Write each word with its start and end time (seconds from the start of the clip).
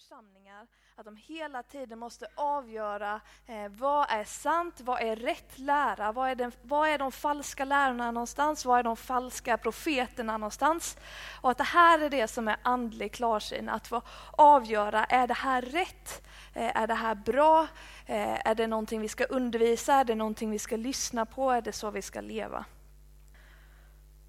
församlingar 0.00 0.66
att 0.96 1.04
de 1.04 1.16
hela 1.16 1.62
tiden 1.62 1.98
måste 1.98 2.26
avgöra 2.34 3.20
eh, 3.46 3.68
vad 3.68 4.06
är 4.10 4.24
sant, 4.24 4.80
vad 4.80 5.02
är 5.02 5.16
rätt 5.16 5.58
lära, 5.58 6.12
vad 6.12 6.30
är, 6.30 6.34
den, 6.34 6.52
vad 6.62 6.88
är 6.88 6.98
de 6.98 7.12
falska 7.12 7.64
lärarna 7.64 8.10
någonstans, 8.10 8.64
vad 8.64 8.78
är 8.78 8.82
de 8.82 8.96
falska 8.96 9.58
profeterna 9.58 10.36
någonstans. 10.36 10.96
Och 11.40 11.50
att 11.50 11.58
det 11.58 11.64
här 11.64 11.98
är 11.98 12.10
det 12.10 12.28
som 12.28 12.48
är 12.48 12.56
andlig 12.62 13.12
klarsyn, 13.12 13.68
att 13.68 13.88
få 13.88 14.02
avgöra, 14.30 15.04
är 15.04 15.26
det 15.26 15.34
här 15.34 15.62
rätt? 15.62 16.26
Eh, 16.54 16.76
är 16.76 16.86
det 16.86 16.94
här 16.94 17.14
bra? 17.14 17.62
Eh, 18.06 18.48
är 18.48 18.54
det 18.54 18.66
någonting 18.66 19.00
vi 19.00 19.08
ska 19.08 19.24
undervisa? 19.24 19.94
Är 19.94 20.04
det 20.04 20.14
någonting 20.14 20.50
vi 20.50 20.58
ska 20.58 20.76
lyssna 20.76 21.26
på? 21.26 21.50
Är 21.50 21.62
det 21.62 21.72
så 21.72 21.90
vi 21.90 22.02
ska 22.02 22.20
leva? 22.20 22.64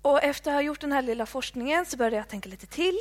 Och 0.01 0.23
efter 0.23 0.51
att 0.51 0.55
ha 0.55 0.61
gjort 0.61 0.81
den 0.81 0.91
här 0.91 1.01
lilla 1.01 1.25
forskningen 1.25 1.85
så 1.85 1.97
började 1.97 2.15
jag 2.15 2.27
tänka 2.27 2.49
lite 2.49 2.67
till. 2.67 2.99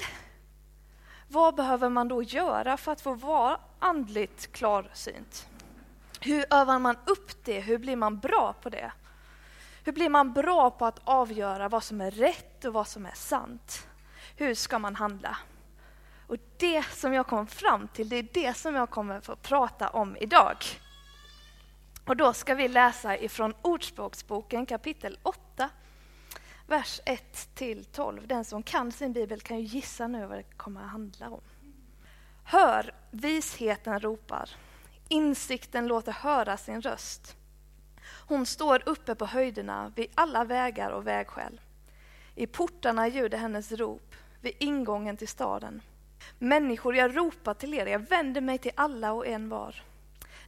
Vad 1.33 1.55
behöver 1.55 1.89
man 1.89 2.09
då 2.09 2.23
göra 2.23 2.77
för 2.77 2.93
att 2.93 3.01
få 3.01 3.15
vara 3.15 3.61
andligt 3.79 4.53
klarsynt? 4.53 5.49
Hur 6.21 6.45
övar 6.51 6.79
man 6.79 6.97
upp 7.07 7.45
det? 7.45 7.61
Hur 7.61 7.79
blir 7.79 7.97
man 7.97 8.19
bra 8.19 8.55
på 8.63 8.69
det? 8.69 8.93
Hur 9.85 9.93
blir 9.93 10.09
man 10.09 10.33
bra 10.33 10.71
på 10.71 10.87
att 10.87 11.01
avgöra 11.05 11.69
vad 11.69 11.85
som 11.85 12.01
är 12.01 12.11
rätt 12.11 12.65
och 12.65 12.73
vad 12.73 12.89
som 12.89 13.07
är 13.07 13.15
sant? 13.15 13.89
Hur 14.37 14.55
ska 14.55 14.79
man 14.79 14.97
handla? 14.97 15.37
Och 16.27 16.37
det 16.57 16.83
som 16.83 17.13
jag 17.13 17.27
kom 17.27 17.47
fram 17.47 17.89
till, 17.89 18.09
det 18.09 18.17
är 18.17 18.29
det 18.35 18.57
som 18.57 18.75
jag 18.75 18.91
kommer 18.91 19.21
få 19.21 19.37
prata 19.37 19.89
om 19.89 20.17
idag. 20.17 20.57
Och 22.07 22.17
då 22.17 22.33
ska 22.33 22.55
vi 22.55 22.69
läsa 22.69 23.17
ifrån 23.19 23.55
Ordspråksboken 23.63 24.67
kapitel 24.67 25.19
8, 25.23 25.71
vers 26.71 27.01
1 27.05 27.55
till 27.55 27.85
12. 27.85 28.27
Den 28.27 28.45
som 28.45 28.63
kan 28.63 28.93
sin 28.93 29.13
bibel 29.13 29.41
kan 29.41 29.59
ju 29.59 29.65
gissa 29.65 30.07
nu 30.07 30.27
vad 30.27 30.39
det 30.39 30.57
kommer 30.57 30.81
att 30.81 30.91
handla 30.91 31.31
om. 31.31 31.41
Hör, 32.45 32.95
visheten 33.11 34.01
ropar. 34.01 34.51
Insikten 35.09 35.87
låter 35.87 36.13
höra 36.13 36.57
sin 36.57 36.83
röst. 36.83 37.37
Hon 38.27 38.47
står 38.47 38.83
uppe 38.89 39.15
på 39.15 39.27
höjderna 39.27 39.93
vid 39.97 40.11
alla 40.15 40.45
vägar 40.45 40.91
och 40.91 41.07
vägskäl. 41.07 41.61
I 42.35 42.47
portarna 42.47 43.09
ljuder 43.09 43.39
hennes 43.39 43.73
rop, 43.73 44.15
vid 44.41 44.55
ingången 44.59 45.17
till 45.17 45.29
staden. 45.29 45.83
Människor, 46.39 46.97
jag 46.97 47.17
ropar 47.17 47.55
till 47.55 47.75
er, 47.75 47.87
jag 47.87 47.99
vänder 47.99 48.41
mig 48.41 48.59
till 48.59 48.73
alla 48.75 49.13
och 49.13 49.27
en 49.27 49.49
var. 49.49 49.83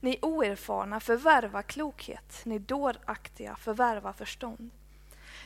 Ni 0.00 0.18
oerfarna, 0.22 1.00
förvärva 1.00 1.62
klokhet, 1.62 2.42
ni 2.44 2.58
dåraktiga, 2.58 3.56
förvärva 3.56 4.12
förstånd. 4.12 4.70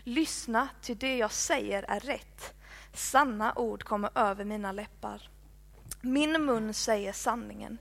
Lyssna, 0.08 0.68
till 0.80 0.98
det 0.98 1.16
jag 1.16 1.32
säger 1.32 1.84
är 1.88 2.00
rätt. 2.00 2.54
Sanna 2.92 3.52
ord 3.58 3.84
kommer 3.84 4.10
över 4.14 4.44
mina 4.44 4.72
läppar. 4.72 5.30
Min 6.00 6.44
mun 6.44 6.74
säger 6.74 7.12
sanningen. 7.12 7.78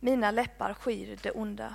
Mina 0.00 0.30
läppar 0.30 0.74
skyr 0.74 1.18
det 1.22 1.30
onda. 1.30 1.74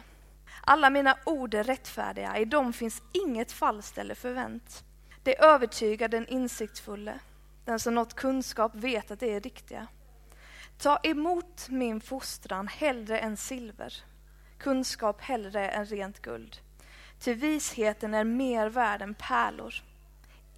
Alla 0.62 0.90
mina 0.90 1.18
ord 1.26 1.54
är 1.54 1.64
rättfärdiga, 1.64 2.38
i 2.38 2.46
dem 2.46 2.74
finns 2.74 3.02
inget 3.12 3.52
falskt 3.52 3.98
eller 3.98 4.16
förvänt. 4.16 4.84
Det 5.24 5.44
övertygar 5.44 6.08
den 6.08 6.28
insiktsfulle. 6.28 7.20
Den 7.66 7.80
som 7.80 7.96
nått 7.96 8.14
kunskap 8.14 8.76
vet 8.76 9.12
att 9.12 9.20
det 9.20 9.34
är 9.34 9.42
riktiga. 9.42 9.88
Ta 10.78 10.98
emot 11.04 11.70
min 11.70 12.02
fostran 12.02 12.68
hellre 12.68 13.20
än 13.20 13.38
silver, 13.38 13.94
kunskap 14.58 15.22
hellre 15.22 15.70
än 15.70 15.86
rent 15.86 16.22
guld. 16.22 16.62
Ty 17.22 17.34
visheten 17.34 18.14
är 18.14 18.24
mer 18.24 18.70
värd 18.70 19.02
än 19.02 19.14
pärlor. 19.14 19.74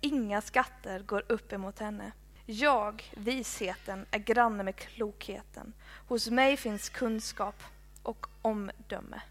Inga 0.02 0.42
skatter 0.42 1.00
går 1.00 1.24
upp 1.30 1.54
emot 1.54 1.80
henne. 1.80 2.12
Jag, 2.46 3.04
visheten, 3.12 4.06
är 4.12 4.20
granne 4.20 4.64
med 4.64 4.76
klokheten. 4.76 5.74
Hos 6.08 6.30
mig 6.30 6.58
finns 6.58 6.90
kunskap 6.90 7.64
och 8.04 8.28
omdöme. 8.42 9.22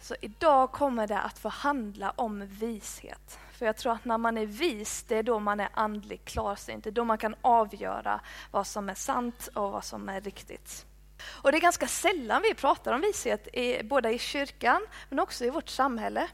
Så 0.00 0.14
idag 0.20 0.72
kommer 0.72 1.06
det 1.06 1.20
att 1.20 1.38
få 1.38 1.48
handla 1.48 2.10
om 2.10 2.46
vishet. 2.46 3.38
För 3.52 3.66
jag 3.66 3.76
tror 3.76 3.92
att 3.92 4.04
när 4.04 4.18
man 4.18 4.38
är 4.38 4.46
vis, 4.46 5.04
det 5.08 5.16
är 5.16 5.22
då 5.22 5.38
man 5.38 5.60
är 5.60 5.68
andligt 5.72 6.24
klarsynt. 6.24 6.84
Det 6.84 6.90
är 6.90 6.92
då 6.92 7.04
man 7.04 7.18
kan 7.18 7.34
avgöra 7.42 8.20
vad 8.50 8.66
som 8.66 8.88
är 8.88 8.94
sant 8.94 9.48
och 9.54 9.72
vad 9.72 9.84
som 9.84 10.08
är 10.08 10.20
riktigt. 10.20 10.86
Och 11.24 11.52
det 11.52 11.58
är 11.58 11.60
ganska 11.60 11.86
sällan 11.86 12.42
vi 12.42 12.54
pratar 12.54 12.92
om 12.92 13.00
vishet, 13.00 13.48
i, 13.52 13.82
både 13.82 14.10
i 14.10 14.18
kyrkan 14.18 14.86
men 15.08 15.18
också 15.18 15.44
i 15.44 15.50
vårt 15.50 15.68
samhälle. 15.68 16.28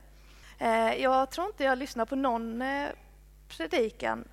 Eh, 0.59 0.95
jag 0.95 1.31
tror 1.31 1.47
inte 1.47 1.65
jag 1.65 1.79
lyssnar 1.79 2.05
på 2.05 2.17
någon 2.17 2.63
eh, 2.63 2.89
predikan 3.49 4.29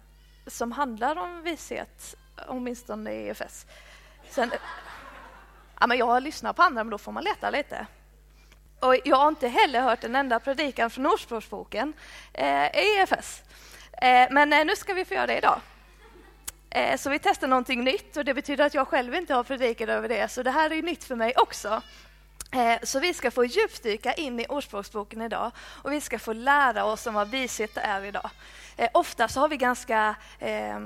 som 0.47 0.71
handlar 0.71 1.15
om 1.15 1.41
vishet, 1.41 2.15
åtminstone 2.47 3.11
i 3.11 3.27
EFS. 3.27 3.65
Sen, 4.29 4.51
ja, 5.79 5.87
men 5.87 5.97
jag 5.97 6.05
har 6.05 6.21
lyssnat 6.21 6.55
på 6.55 6.61
andra, 6.61 6.83
men 6.83 6.91
då 6.91 6.97
får 6.97 7.11
man 7.11 7.23
leta 7.23 7.49
lite. 7.49 7.87
Och 8.79 8.95
jag 9.05 9.17
har 9.17 9.27
inte 9.27 9.47
heller 9.47 9.81
hört 9.81 10.03
en 10.03 10.15
enda 10.15 10.39
predikan 10.39 10.89
från 10.89 11.05
Ordspråksboken 11.05 11.93
eh, 12.33 12.65
i 12.65 12.97
EFS. 12.99 13.43
Eh, 13.91 14.27
men 14.31 14.53
eh, 14.53 14.65
nu 14.65 14.75
ska 14.75 14.93
vi 14.93 15.05
få 15.05 15.13
göra 15.13 15.27
det 15.27 15.37
idag. 15.37 15.61
Eh, 16.75 16.97
så 16.97 17.09
vi 17.09 17.19
testar 17.19 17.47
någonting 17.47 17.83
nytt 17.83 18.17
och 18.17 18.25
det 18.25 18.33
betyder 18.33 18.65
att 18.65 18.73
jag 18.73 18.87
själv 18.87 19.15
inte 19.15 19.33
har 19.33 19.43
predikat 19.43 19.89
över 19.89 20.09
det, 20.09 20.31
så 20.31 20.43
det 20.43 20.51
här 20.51 20.73
är 20.73 20.81
nytt 20.81 21.03
för 21.03 21.15
mig 21.15 21.33
också. 21.35 21.81
Eh, 22.51 22.79
så 22.83 22.99
vi 22.99 23.13
ska 23.13 23.31
få 23.31 23.45
djupdyka 23.45 24.13
in 24.13 24.39
i 24.39 24.45
Ordspråksboken 24.49 25.21
idag 25.21 25.51
och 25.57 25.91
vi 25.91 26.01
ska 26.01 26.19
få 26.19 26.33
lära 26.33 26.85
oss 26.85 27.07
om 27.07 27.13
vad 27.13 27.29
vishet 27.29 27.77
är 27.77 28.03
idag. 28.03 28.29
Eh, 28.77 28.89
ofta 28.93 29.27
så 29.27 29.39
har 29.39 29.49
vi 29.49 29.57
ganska 29.57 30.15
eh, 30.39 30.79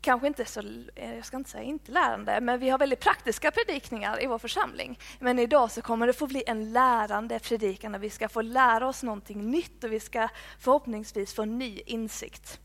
kanske 0.00 0.26
inte 0.26 0.44
så, 0.44 0.62
jag 0.94 1.26
ska 1.26 1.36
inte 1.36 1.50
säga 1.50 1.62
inte 1.62 1.92
lärande, 1.92 2.40
men 2.40 2.60
vi 2.60 2.70
har 2.70 2.78
väldigt 2.78 3.00
praktiska 3.00 3.50
predikningar 3.50 4.22
i 4.22 4.26
vår 4.26 4.38
församling. 4.38 4.98
Men 5.18 5.38
idag 5.38 5.70
så 5.70 5.82
kommer 5.82 6.06
det 6.06 6.12
få 6.12 6.26
bli 6.26 6.42
en 6.46 6.72
lärande 6.72 7.38
predikan 7.38 7.92
där 7.92 7.98
vi 7.98 8.10
ska 8.10 8.28
få 8.28 8.42
lära 8.42 8.88
oss 8.88 9.02
någonting 9.02 9.50
nytt 9.50 9.84
och 9.84 9.92
vi 9.92 10.00
ska 10.00 10.28
förhoppningsvis 10.58 11.34
få 11.34 11.44
ny 11.44 11.80
insikt. 11.86 12.60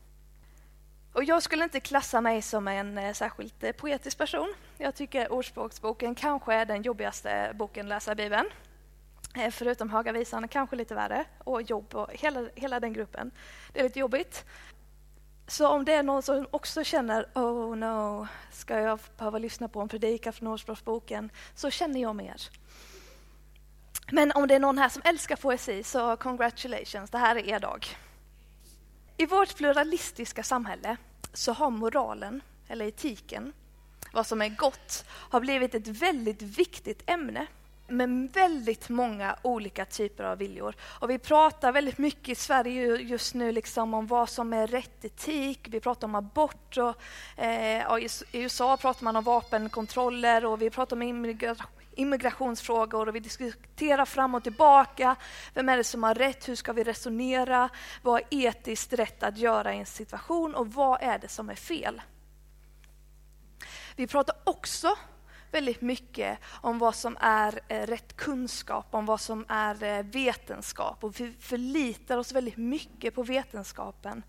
Och 1.14 1.24
jag 1.24 1.42
skulle 1.42 1.64
inte 1.64 1.80
klassa 1.80 2.20
mig 2.20 2.42
som 2.42 2.68
en 2.68 2.98
eh, 2.98 3.12
särskilt 3.12 3.64
eh, 3.64 3.72
poetisk 3.72 4.18
person. 4.18 4.54
Jag 4.78 4.94
tycker 4.94 5.32
Ordspråksboken 5.32 6.14
kanske 6.14 6.54
är 6.54 6.66
den 6.66 6.82
jobbigaste 6.82 7.52
boken 7.54 7.86
att 7.86 7.88
läsa 7.88 8.12
i 8.12 8.14
Bibeln. 8.14 8.46
Eh, 9.36 9.50
förutom 9.50 9.90
Hagavisan, 9.90 10.48
kanske 10.48 10.76
lite 10.76 10.94
värre. 10.94 11.24
Och 11.38 11.62
jobb 11.62 11.94
och 11.94 12.08
hela, 12.10 12.48
hela 12.54 12.80
den 12.80 12.92
gruppen. 12.92 13.30
Det 13.72 13.80
är 13.80 13.84
lite 13.84 13.98
jobbigt. 13.98 14.44
Så 15.46 15.68
om 15.68 15.84
det 15.84 15.92
är 15.92 16.02
någon 16.02 16.22
som 16.22 16.46
också 16.50 16.84
känner 16.84 17.26
oh 17.34 17.76
no, 17.76 18.28
ska 18.52 18.80
jag 18.80 18.98
behöva 19.18 19.38
lyssna 19.38 19.68
på 19.68 19.80
en 19.80 19.88
predikan 19.88 20.32
från 20.32 20.48
Ordspråksboken, 20.48 21.30
så 21.54 21.70
känner 21.70 22.00
jag 22.00 22.16
mer. 22.16 22.42
Men 24.12 24.32
om 24.32 24.48
det 24.48 24.54
är 24.54 24.60
någon 24.60 24.78
här 24.78 24.88
som 24.88 25.02
älskar 25.04 25.36
poesi, 25.36 25.82
så 25.82 26.16
congratulations, 26.16 27.10
det 27.10 27.18
här 27.18 27.36
är 27.36 27.48
er 27.48 27.60
dag. 27.60 27.96
I 29.16 29.26
vårt 29.26 29.56
pluralistiska 29.56 30.42
samhälle 30.42 30.96
så 31.32 31.52
har 31.52 31.70
moralen, 31.70 32.42
eller 32.68 32.86
etiken, 32.86 33.52
vad 34.12 34.26
som 34.26 34.42
är 34.42 34.48
gott, 34.48 35.04
har 35.08 35.40
blivit 35.40 35.74
ett 35.74 35.86
väldigt 35.88 36.42
viktigt 36.42 37.02
ämne 37.06 37.46
med 37.88 38.30
väldigt 38.32 38.88
många 38.88 39.36
olika 39.42 39.84
typer 39.84 40.24
av 40.24 40.38
viljor. 40.38 40.74
Och 40.82 41.10
vi 41.10 41.18
pratar 41.18 41.72
väldigt 41.72 41.98
mycket 41.98 42.28
i 42.28 42.34
Sverige 42.34 42.96
just 42.96 43.34
nu 43.34 43.52
liksom 43.52 43.94
om 43.94 44.06
vad 44.06 44.28
som 44.28 44.52
är 44.52 44.66
rätt 44.66 45.04
etik. 45.04 45.58
Vi 45.70 45.80
pratar 45.80 46.08
om 46.08 46.14
abort 46.14 46.76
och, 46.76 47.42
eh, 47.42 47.86
och 47.86 48.00
i 48.00 48.08
USA 48.32 48.76
pratar 48.76 49.04
man 49.04 49.16
om 49.16 49.24
vapenkontroller 49.24 50.44
och 50.44 50.62
vi 50.62 50.70
pratar 50.70 50.96
om 50.96 51.02
immigration 51.02 51.83
immigrationsfrågor 51.96 53.08
och 53.08 53.14
vi 53.14 53.20
diskuterar 53.20 54.04
fram 54.04 54.34
och 54.34 54.42
tillbaka. 54.42 55.16
Vem 55.54 55.68
är 55.68 55.76
det 55.76 55.84
som 55.84 56.02
har 56.02 56.14
rätt? 56.14 56.48
Hur 56.48 56.56
ska 56.56 56.72
vi 56.72 56.84
resonera? 56.84 57.68
Vad 58.02 58.20
är 58.30 58.46
etiskt 58.46 58.92
rätt 58.92 59.22
att 59.22 59.38
göra 59.38 59.74
i 59.74 59.78
en 59.78 59.86
situation 59.86 60.54
och 60.54 60.72
vad 60.72 61.02
är 61.02 61.18
det 61.18 61.28
som 61.28 61.50
är 61.50 61.54
fel? 61.54 62.02
Vi 63.96 64.06
pratar 64.06 64.36
också 64.44 64.96
väldigt 65.54 65.80
mycket 65.80 66.38
om 66.60 66.78
vad 66.78 66.94
som 66.94 67.16
är 67.20 67.60
eh, 67.68 67.86
rätt 67.86 68.16
kunskap, 68.16 68.86
om 68.90 69.06
vad 69.06 69.20
som 69.20 69.44
är 69.48 69.82
eh, 69.82 70.02
vetenskap 70.02 71.04
och 71.04 71.20
vi 71.20 71.32
förlitar 71.40 72.18
oss 72.18 72.32
väldigt 72.32 72.56
mycket 72.56 73.14
på 73.14 73.22
vetenskapen. 73.22 74.22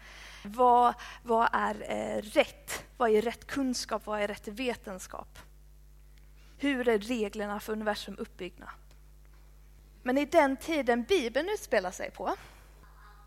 Vad, 0.44 0.94
vad 1.24 1.50
är 1.52 1.76
eh, 1.90 2.22
rätt? 2.22 2.84
Vad 2.98 3.10
är 3.10 3.22
rätt 3.22 3.48
kunskap? 3.48 4.06
Vad 4.06 4.22
är 4.22 4.28
rätt 4.28 4.48
vetenskap? 4.48 5.40
Hur 6.58 6.88
är 6.88 7.00
reglerna 7.00 7.60
för 7.60 7.74
universum 7.74 8.16
uppbyggda? 8.18 8.70
Men 10.04 10.18
i 10.18 10.26
den 10.26 10.58
tiden 10.58 11.04
Bibeln 11.04 11.50
utspelar 11.50 11.92
sig 11.92 12.12
på 12.12 12.36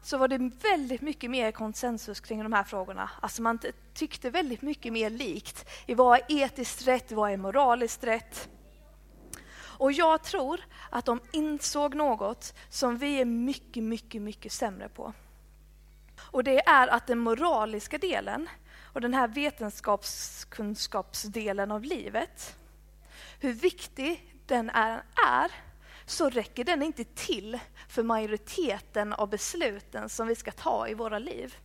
så 0.03 0.19
var 0.19 0.29
det 0.29 0.51
väldigt 0.63 1.01
mycket 1.01 1.31
mer 1.31 1.53
konsensus 1.53 2.21
kring 2.21 2.43
de 2.43 2.53
här 2.53 2.65
frågorna. 2.65 3.11
Alltså 3.23 3.43
man 3.43 3.59
tyckte 3.95 4.31
väldigt 4.31 4.63
mycket 4.63 4.93
mer 4.93 5.11
likt 5.11 5.69
i 5.87 5.95
vad 5.95 6.19
är 6.19 6.25
etiskt 6.29 6.87
rätt, 6.87 7.13
vad 7.13 7.33
är 7.33 7.37
moraliskt 7.37 8.05
rätt. 8.05 8.49
Och 9.79 9.93
jag 9.93 10.23
tror 10.23 10.61
att 10.91 11.05
de 11.05 11.21
insåg 11.33 11.95
något 11.95 12.55
som 12.69 12.99
vi 12.99 13.21
är 13.21 13.25
mycket, 13.25 13.83
mycket, 13.83 14.23
mycket 14.23 14.53
sämre 14.53 14.89
på. 14.89 15.13
Och 16.21 16.45
det 16.45 16.69
är 16.69 16.89
att 16.89 17.07
den 17.07 17.19
moraliska 17.19 17.99
delen 17.99 18.49
och 18.93 19.01
den 19.01 19.15
här 19.15 19.29
vetenskapskunskapsdelen 19.29 21.71
av 21.71 21.85
livet 21.85 22.57
hur 23.39 23.53
viktig 23.53 24.35
den 24.47 24.71
är, 24.71 25.03
är 25.27 25.53
så 26.07 26.31
räcker 26.31 26.65
den 26.65 26.83
inte 26.83 27.05
till 27.05 27.59
för 27.89 28.03
majoriteten 28.03 29.13
av 29.13 29.29
besluten 29.29 30.09
som 30.09 30.27
vi 30.27 30.35
ska 30.35 30.51
ta 30.51 30.89
i 30.89 30.95
våra 30.95 31.19
liv. 31.19 31.57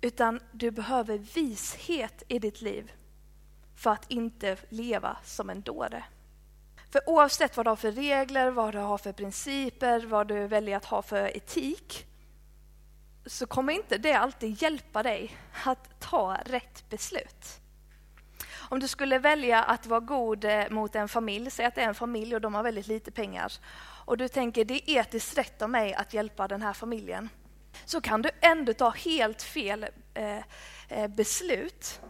Utan 0.00 0.40
du 0.52 0.70
behöver 0.70 1.18
vishet 1.18 2.22
i 2.28 2.38
ditt 2.38 2.60
liv 2.60 2.92
för 3.76 3.90
att 3.90 4.10
inte 4.10 4.56
leva 4.68 5.16
som 5.24 5.50
en 5.50 5.62
dåre. 5.62 6.04
För 6.90 7.08
oavsett 7.08 7.56
vad 7.56 7.66
du 7.66 7.70
har 7.70 7.76
för 7.76 7.92
regler, 7.92 8.50
vad 8.50 8.74
du 8.74 8.78
har 8.78 8.98
för 8.98 9.12
principer, 9.12 10.06
vad 10.06 10.28
du 10.28 10.46
väljer 10.46 10.76
att 10.76 10.84
ha 10.84 11.02
för 11.02 11.36
etik, 11.36 12.06
så 13.26 13.46
kommer 13.46 13.72
inte 13.72 13.98
det 13.98 14.12
alltid 14.12 14.62
hjälpa 14.62 15.02
dig 15.02 15.36
att 15.64 16.00
ta 16.00 16.36
rätt 16.44 16.90
beslut. 16.90 17.61
Om 18.72 18.80
du 18.80 18.88
skulle 18.88 19.18
välja 19.18 19.62
att 19.62 19.86
vara 19.86 20.00
god 20.00 20.44
eh, 20.44 20.70
mot 20.70 20.94
en 20.94 21.08
familj, 21.08 21.50
säg 21.50 21.66
att 21.66 21.74
det 21.74 21.80
är 21.82 21.88
en 21.88 21.94
familj 21.94 22.34
och 22.34 22.40
de 22.40 22.54
har 22.54 22.62
väldigt 22.62 22.86
lite 22.86 23.10
pengar, 23.10 23.52
och 24.04 24.16
du 24.16 24.28
tänker 24.28 24.64
det 24.64 24.90
är 24.90 25.00
etiskt 25.00 25.38
rätt 25.38 25.62
av 25.62 25.70
mig 25.70 25.94
att 25.94 26.14
hjälpa 26.14 26.48
den 26.48 26.62
här 26.62 26.72
familjen, 26.72 27.28
så 27.84 28.00
kan 28.00 28.22
du 28.22 28.30
ändå 28.40 28.72
ta 28.72 28.90
helt 28.90 29.42
fel 29.42 29.86
eh, 30.14 30.36
eh 30.88 31.08
beslut 31.08 32.00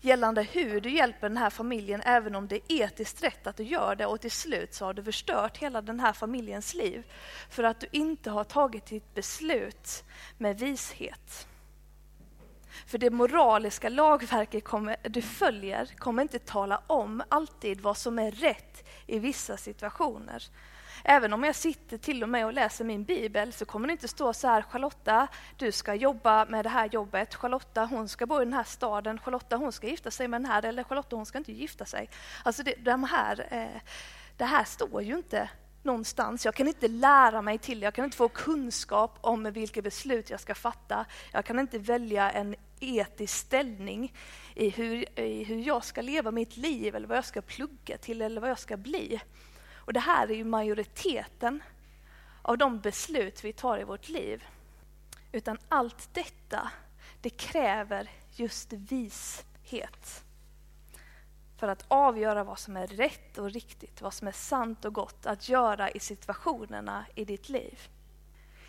gällande 0.00 0.42
hur 0.42 0.80
du 0.80 0.90
hjälper 0.90 1.28
den 1.28 1.36
här 1.36 1.50
familjen 1.50 2.02
även 2.04 2.34
om 2.34 2.48
det 2.48 2.56
är 2.56 2.82
etiskt 2.82 3.22
rätt 3.22 3.46
att 3.46 3.56
du 3.56 3.62
gör 3.62 3.96
det 3.96 4.06
och 4.06 4.20
till 4.20 4.30
slut 4.30 4.74
så 4.74 4.84
har 4.84 4.94
du 4.94 5.04
förstört 5.04 5.56
hela 5.56 5.82
den 5.82 6.00
här 6.00 6.12
familjens 6.12 6.74
liv 6.74 7.12
för 7.50 7.62
att 7.62 7.80
du 7.80 7.86
inte 7.92 8.30
har 8.30 8.44
tagit 8.44 8.86
ditt 8.86 9.14
beslut 9.14 10.04
med 10.38 10.58
vishet. 10.58 11.46
För 12.86 12.98
det 12.98 13.10
moraliska 13.10 13.88
lagverket 13.88 14.64
kommer, 14.64 14.96
du 15.02 15.22
följer 15.22 15.86
kommer 15.98 16.22
inte 16.22 16.38
tala 16.38 16.82
om 16.86 17.22
alltid 17.28 17.80
vad 17.80 17.96
som 17.96 18.18
är 18.18 18.30
rätt 18.30 18.88
i 19.06 19.18
vissa 19.18 19.56
situationer. 19.56 20.50
Även 21.04 21.32
om 21.32 21.44
jag 21.44 21.54
sitter 21.54 21.98
till 21.98 22.22
och 22.22 22.28
med 22.28 22.46
och 22.46 22.52
läser 22.52 22.84
min 22.84 23.04
bibel 23.04 23.52
så 23.52 23.64
kommer 23.64 23.86
det 23.88 23.92
inte 23.92 24.08
stå 24.08 24.32
så 24.32 24.48
här 24.48 24.62
Charlotta, 24.62 25.28
du 25.56 25.72
ska 25.72 25.94
jobba 25.94 26.44
med 26.44 26.64
det 26.64 26.68
här 26.68 26.88
jobbet. 26.92 27.34
Charlotta, 27.34 27.84
hon 27.84 28.08
ska 28.08 28.26
bo 28.26 28.42
i 28.42 28.44
den 28.44 28.52
här 28.52 28.64
staden. 28.64 29.18
Charlotta, 29.18 29.56
hon 29.56 29.72
ska 29.72 29.86
gifta 29.86 30.10
sig 30.10 30.28
med 30.28 30.40
den 30.40 30.50
här. 30.50 30.64
Eller 30.64 30.84
Charlotta, 30.84 31.16
hon 31.16 31.26
ska 31.26 31.38
inte 31.38 31.52
gifta 31.52 31.84
sig. 31.84 32.10
Alltså 32.44 32.62
det, 32.62 32.74
de 32.74 33.04
här, 33.04 33.46
eh, 33.50 33.80
det 34.36 34.44
här 34.44 34.64
står 34.64 35.02
ju 35.02 35.16
inte 35.16 35.50
någonstans. 35.82 36.44
Jag 36.44 36.54
kan 36.54 36.68
inte 36.68 36.88
lära 36.88 37.42
mig 37.42 37.58
till 37.58 37.82
jag 37.82 37.94
kan 37.94 38.04
inte 38.04 38.16
få 38.16 38.28
kunskap 38.28 39.18
om 39.20 39.52
vilka 39.52 39.82
beslut 39.82 40.30
jag 40.30 40.40
ska 40.40 40.54
fatta. 40.54 41.06
Jag 41.32 41.44
kan 41.44 41.58
inte 41.58 41.78
välja 41.78 42.30
en 42.30 42.56
etisk 42.80 43.34
ställning 43.34 44.14
i 44.54 44.70
hur, 44.70 45.18
i 45.20 45.44
hur 45.44 45.60
jag 45.60 45.84
ska 45.84 46.02
leva 46.02 46.30
mitt 46.30 46.56
liv 46.56 46.96
eller 46.96 47.08
vad 47.08 47.16
jag 47.16 47.24
ska 47.24 47.42
plugga 47.42 47.98
till 47.98 48.22
eller 48.22 48.40
vad 48.40 48.50
jag 48.50 48.58
ska 48.58 48.76
bli. 48.76 49.20
Och 49.74 49.92
det 49.92 50.00
här 50.00 50.30
är 50.30 50.34
ju 50.34 50.44
majoriteten 50.44 51.62
av 52.42 52.58
de 52.58 52.80
beslut 52.80 53.44
vi 53.44 53.52
tar 53.52 53.80
i 53.80 53.84
vårt 53.84 54.08
liv. 54.08 54.44
Utan 55.32 55.58
allt 55.68 56.14
detta, 56.14 56.70
det 57.20 57.30
kräver 57.30 58.10
just 58.32 58.72
vishet. 58.72 60.24
För 61.56 61.68
att 61.68 61.84
avgöra 61.88 62.44
vad 62.44 62.58
som 62.58 62.76
är 62.76 62.86
rätt 62.86 63.38
och 63.38 63.50
riktigt, 63.50 64.02
vad 64.02 64.14
som 64.14 64.28
är 64.28 64.32
sant 64.32 64.84
och 64.84 64.94
gott 64.94 65.26
att 65.26 65.48
göra 65.48 65.90
i 65.90 66.00
situationerna 66.00 67.04
i 67.14 67.24
ditt 67.24 67.48
liv. 67.48 67.88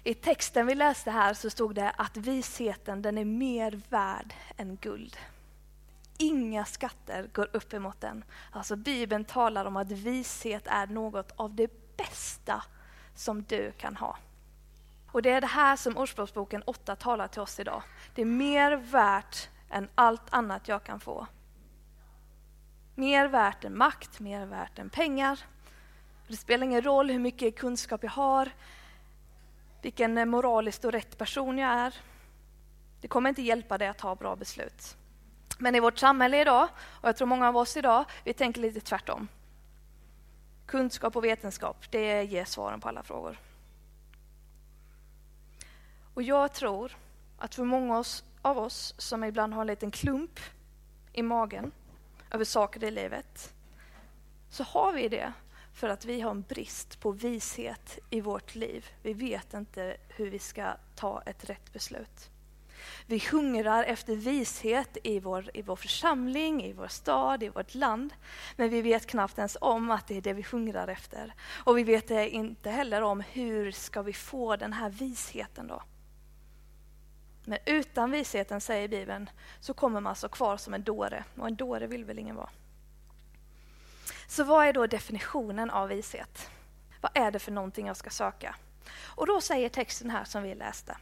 I 0.03 0.13
texten 0.13 0.65
vi 0.68 0.75
läste 0.75 1.12
här 1.12 1.33
så 1.33 1.50
stod 1.50 1.75
det 1.75 1.92
att 1.92 2.18
visheten 2.18 3.01
den 3.01 3.18
är 3.18 3.25
mer 3.25 3.81
värd 3.89 4.33
än 4.57 4.75
guld 4.75 5.18
inga 6.21 6.65
skatter 6.65 7.30
går 7.33 7.50
upp 7.53 7.74
emot 7.74 8.01
den. 8.01 8.24
Alltså 8.51 8.75
Bibeln 8.75 9.25
talar 9.25 9.65
om 9.65 9.77
att 9.77 9.92
vishet 9.92 10.68
är 10.68 10.88
något 10.88 11.31
av 11.36 11.56
det 11.56 11.98
bästa 11.98 12.63
som 13.15 13.44
du 13.44 13.71
kan 13.71 13.95
ha. 13.95 14.18
Och 15.12 15.21
det 15.21 15.30
är 15.30 15.42
det 15.42 15.48
här 15.48 15.75
som 15.75 15.98
Ordspråksboken 15.98 16.63
8 16.65 16.95
talar 16.95 17.27
till 17.27 17.42
oss 17.42 17.59
idag. 17.59 17.83
Det 18.15 18.21
är 18.21 18.25
mer 18.25 18.71
värt 18.75 19.50
än 19.69 19.89
allt 19.95 20.33
annat 20.33 20.68
jag 20.68 20.83
kan 20.83 21.00
få. 21.00 21.27
Mer 22.95 23.27
värt 23.27 23.63
än 23.63 23.77
makt, 23.77 24.19
mer 24.19 24.45
värt 24.45 24.80
än 24.80 24.89
pengar. 24.89 25.39
Det 26.27 26.38
spelar 26.38 26.65
ingen 26.65 26.81
roll 26.81 27.09
hur 27.09 27.19
mycket 27.19 27.56
kunskap 27.56 28.03
jag 28.03 28.12
har, 28.12 28.51
vilken 29.81 30.17
eh, 30.17 30.25
moraliskt 30.25 30.85
och 30.85 30.91
rätt 30.91 31.17
person 31.17 31.57
jag 31.57 31.71
är. 31.71 31.95
Det 33.01 33.07
kommer 33.07 33.29
inte 33.29 33.41
hjälpa 33.41 33.77
dig 33.77 33.87
att 33.87 33.97
ta 33.97 34.15
bra 34.15 34.35
beslut. 34.35 34.97
Men 35.57 35.75
i 35.75 35.79
vårt 35.79 35.97
samhälle 35.97 36.41
idag, 36.41 36.67
och 36.77 37.09
jag 37.09 37.17
tror 37.17 37.27
många 37.27 37.47
av 37.47 37.57
oss 37.57 37.77
idag, 37.77 38.05
vi 38.23 38.33
tänker 38.33 38.61
lite 38.61 38.81
tvärtom. 38.81 39.27
Kunskap 40.65 41.15
och 41.15 41.23
vetenskap, 41.23 41.91
det 41.91 42.23
ger 42.23 42.45
svaren 42.45 42.81
på 42.81 42.87
alla 42.87 43.03
frågor. 43.03 43.39
Och 46.13 46.23
jag 46.23 46.53
tror 46.53 46.97
att 47.37 47.55
för 47.55 47.63
många 47.63 48.03
av 48.41 48.57
oss 48.57 48.95
som 48.97 49.23
ibland 49.23 49.53
har 49.53 49.61
en 49.61 49.67
liten 49.67 49.91
klump 49.91 50.39
i 51.13 51.23
magen 51.23 51.71
över 52.31 52.45
saker 52.45 52.83
i 52.83 52.91
livet, 52.91 53.53
så 54.49 54.63
har 54.63 54.93
vi 54.93 55.09
det 55.09 55.33
för 55.73 55.89
att 55.89 56.06
vi 56.06 56.21
har 56.21 56.31
en 56.31 56.41
brist 56.41 57.00
på 57.00 57.12
vishet 57.12 58.00
i 58.09 58.21
vårt 58.21 58.56
liv. 58.56 58.85
Vi 59.01 59.13
vet 59.13 59.53
inte 59.53 59.97
hur 60.07 60.29
vi 60.29 60.39
ska 60.39 60.73
ta 60.95 61.21
ett 61.25 61.50
rätt 61.50 61.73
beslut. 61.73 62.29
Vi 63.06 63.23
hungrar 63.31 63.83
efter 63.83 64.15
vishet 64.15 64.97
i 65.03 65.19
vår, 65.19 65.50
i 65.53 65.62
vår 65.62 65.75
församling, 65.75 66.63
i 66.63 66.73
vår 66.73 66.88
stad, 66.88 67.44
i 67.44 67.50
vårt 67.50 67.75
land. 67.75 68.13
Men 68.56 68.69
vi 68.69 68.81
vet 68.81 69.07
knappt 69.07 69.38
ens 69.38 69.57
om 69.62 69.91
att 69.91 70.07
det 70.07 70.18
är 70.18 70.21
det 70.21 70.33
vi 70.33 70.45
hungrar 70.51 70.88
efter. 70.88 71.33
Och 71.63 71.77
vi 71.77 71.83
vet 71.83 72.12
inte 72.12 72.69
heller 72.69 73.01
om 73.01 73.19
hur 73.19 73.71
ska 73.71 74.01
vi 74.01 74.13
få 74.13 74.56
den 74.56 74.74
här 74.74 74.89
visheten 74.89 75.67
då. 75.67 75.83
Men 77.45 77.59
utan 77.65 78.12
visheten, 78.12 78.62
säger 78.62 78.88
Bibeln, 78.88 79.29
så 79.59 79.74
kommer 79.74 80.00
man 80.00 80.15
så 80.15 80.29
kvar 80.29 80.57
som 80.57 80.74
en 80.74 80.83
dåre. 80.83 81.24
Och 81.38 81.47
en 81.47 81.56
dåre 81.56 81.88
vill 81.88 82.06
väl 82.06 82.19
ingen 82.19 82.35
vara. 82.35 82.50
Så 84.31 84.43
vad 84.43 84.67
är 84.67 84.73
då 84.73 84.87
definitionen 84.87 85.69
av 85.69 85.89
vishet? 85.89 86.49
Vad 87.01 87.11
är 87.13 87.31
det 87.31 87.39
för 87.39 87.51
någonting 87.51 87.87
jag 87.87 87.97
ska 87.97 88.09
söka? 88.09 88.55
Och 88.99 89.27
då 89.27 89.41
säger 89.41 89.69
texten 89.69 90.09
här 90.09 90.23
som 90.23 90.43
vi 90.43 90.55
läste 90.55 90.97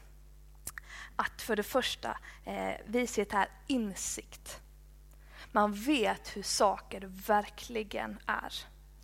att 1.15 1.41
för 1.41 1.55
det 1.55 1.63
första, 1.63 2.17
eh, 2.45 2.73
vishet 2.85 3.33
är 3.33 3.49
insikt. 3.67 4.61
Man 5.51 5.73
vet 5.73 6.37
hur 6.37 6.43
saker 6.43 7.01
verkligen 7.27 8.19
är. 8.25 8.53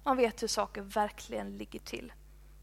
Man 0.03 0.17
vet 0.17 0.43
hur 0.43 0.47
saker 0.47 0.81
verkligen 0.81 1.57
ligger 1.57 1.79
till. 1.79 2.13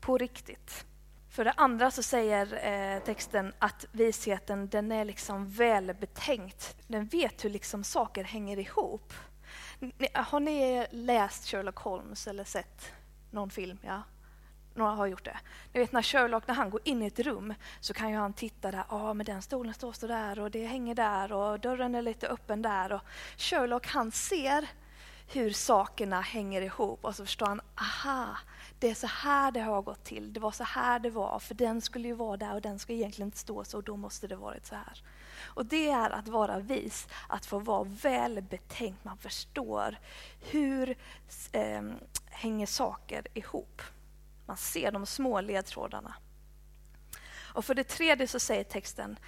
På 0.01 0.19
riktigt. 0.19 0.87
För 1.31 1.45
det 1.45 1.53
andra 1.53 1.91
så 1.91 2.03
säger 2.03 2.67
eh, 2.67 3.03
texten 3.03 3.53
att 3.59 3.85
visheten 3.93 4.69
den 4.69 4.93
är 4.93 5.05
liksom 5.05 5.51
välbetänkt. 5.51 6.77
Den 6.87 7.07
vet 7.07 7.45
hur 7.45 7.51
liksom 7.51 7.85
saker 7.85 8.25
hänger 8.25 8.59
ihop. 8.59 9.13
Har 10.15 10.41
ni 10.41 10.87
läst 10.91 11.49
Sherlock 11.49 11.79
Holmes 11.79 12.27
eller 12.27 12.45
sett 12.45 12.93
någon 13.31 13.51
film? 13.51 13.79
Ja, 13.83 14.03
några 14.75 14.93
har 14.93 15.07
gjort 15.07 15.25
det. 15.25 15.39
Ni 15.73 15.81
vet 15.81 15.93
när 15.93 16.03
Sherlock, 16.03 16.47
när 16.47 16.55
han 16.55 16.71
går 16.71 16.81
in 16.85 17.03
i 17.03 17.07
ett 17.07 17.19
rum 17.19 17.55
så 17.81 17.95
kan 17.95 18.11
ju 18.11 18.17
han 18.17 18.33
titta 18.33 18.71
där, 18.71 18.85
ja 18.89 18.97
ah, 18.97 19.15
men 19.15 19.27
den 19.27 19.43
stolen 19.43 19.75
står 19.75 19.93
så 19.93 20.07
där 20.07 20.39
och 20.39 20.51
det 20.51 20.67
hänger 20.67 20.95
där 20.95 21.33
och 21.33 21.61
dörren 21.61 21.95
är 21.95 22.03
lite 22.03 22.29
öppen 22.29 22.63
där. 22.63 22.93
Och 22.93 23.01
Sherlock 23.37 23.87
han 23.87 24.13
ser 24.13 24.69
hur 25.33 25.51
sakerna 25.51 26.21
hänger 26.21 26.63
ihop 26.63 27.05
och 27.05 27.17
så 27.17 27.25
förstår 27.25 27.47
han, 27.47 27.61
aha, 27.77 28.39
det 28.79 28.91
är 28.91 28.95
så 28.95 29.07
här 29.07 29.53
det 29.53 29.61
har 29.61 29.83
gått 29.83 30.05
till. 30.05 30.33
Det 30.33 30.41
var 30.41 30.51
så 30.51 30.65
här 30.65 30.99
det 30.99 31.11
var, 31.11 31.39
för 31.39 31.55
den 31.55 31.81
skulle 31.81 32.09
ju 32.09 32.15
vara 32.15 32.37
där 32.37 32.55
och 32.55 32.63
den 32.63 32.79
ska 32.79 32.93
egentligen 32.93 33.27
inte 33.29 33.39
stå 33.39 33.65
så 33.65 33.77
och 33.77 33.85
då 33.85 33.97
måste 33.97 34.27
det 34.27 34.37
varit 34.37 34.67
så 34.67 34.75
här. 34.75 35.03
Och 35.45 35.67
det 35.67 35.91
är 35.91 36.11
att 36.11 36.29
vara 36.29 36.59
vis, 36.59 37.09
att 37.29 37.47
få 37.47 37.59
vara 37.59 37.85
välbetänkt. 37.85 39.05
Man 39.05 39.19
förstår 39.19 39.99
hur 40.41 40.97
eh, 41.53 41.83
hänger 42.31 42.67
saker 42.67 43.27
ihop. 43.35 43.83
Man 44.47 44.57
ser 44.57 44.93
de 44.93 45.07
små 45.07 45.41
ledtrådarna. 45.41 46.15
Och 47.55 47.65
för 47.65 47.75
det 47.75 47.85
tredje 47.85 48.29
så 48.29 48.41
säger 48.41 48.65
texten, 48.65 49.19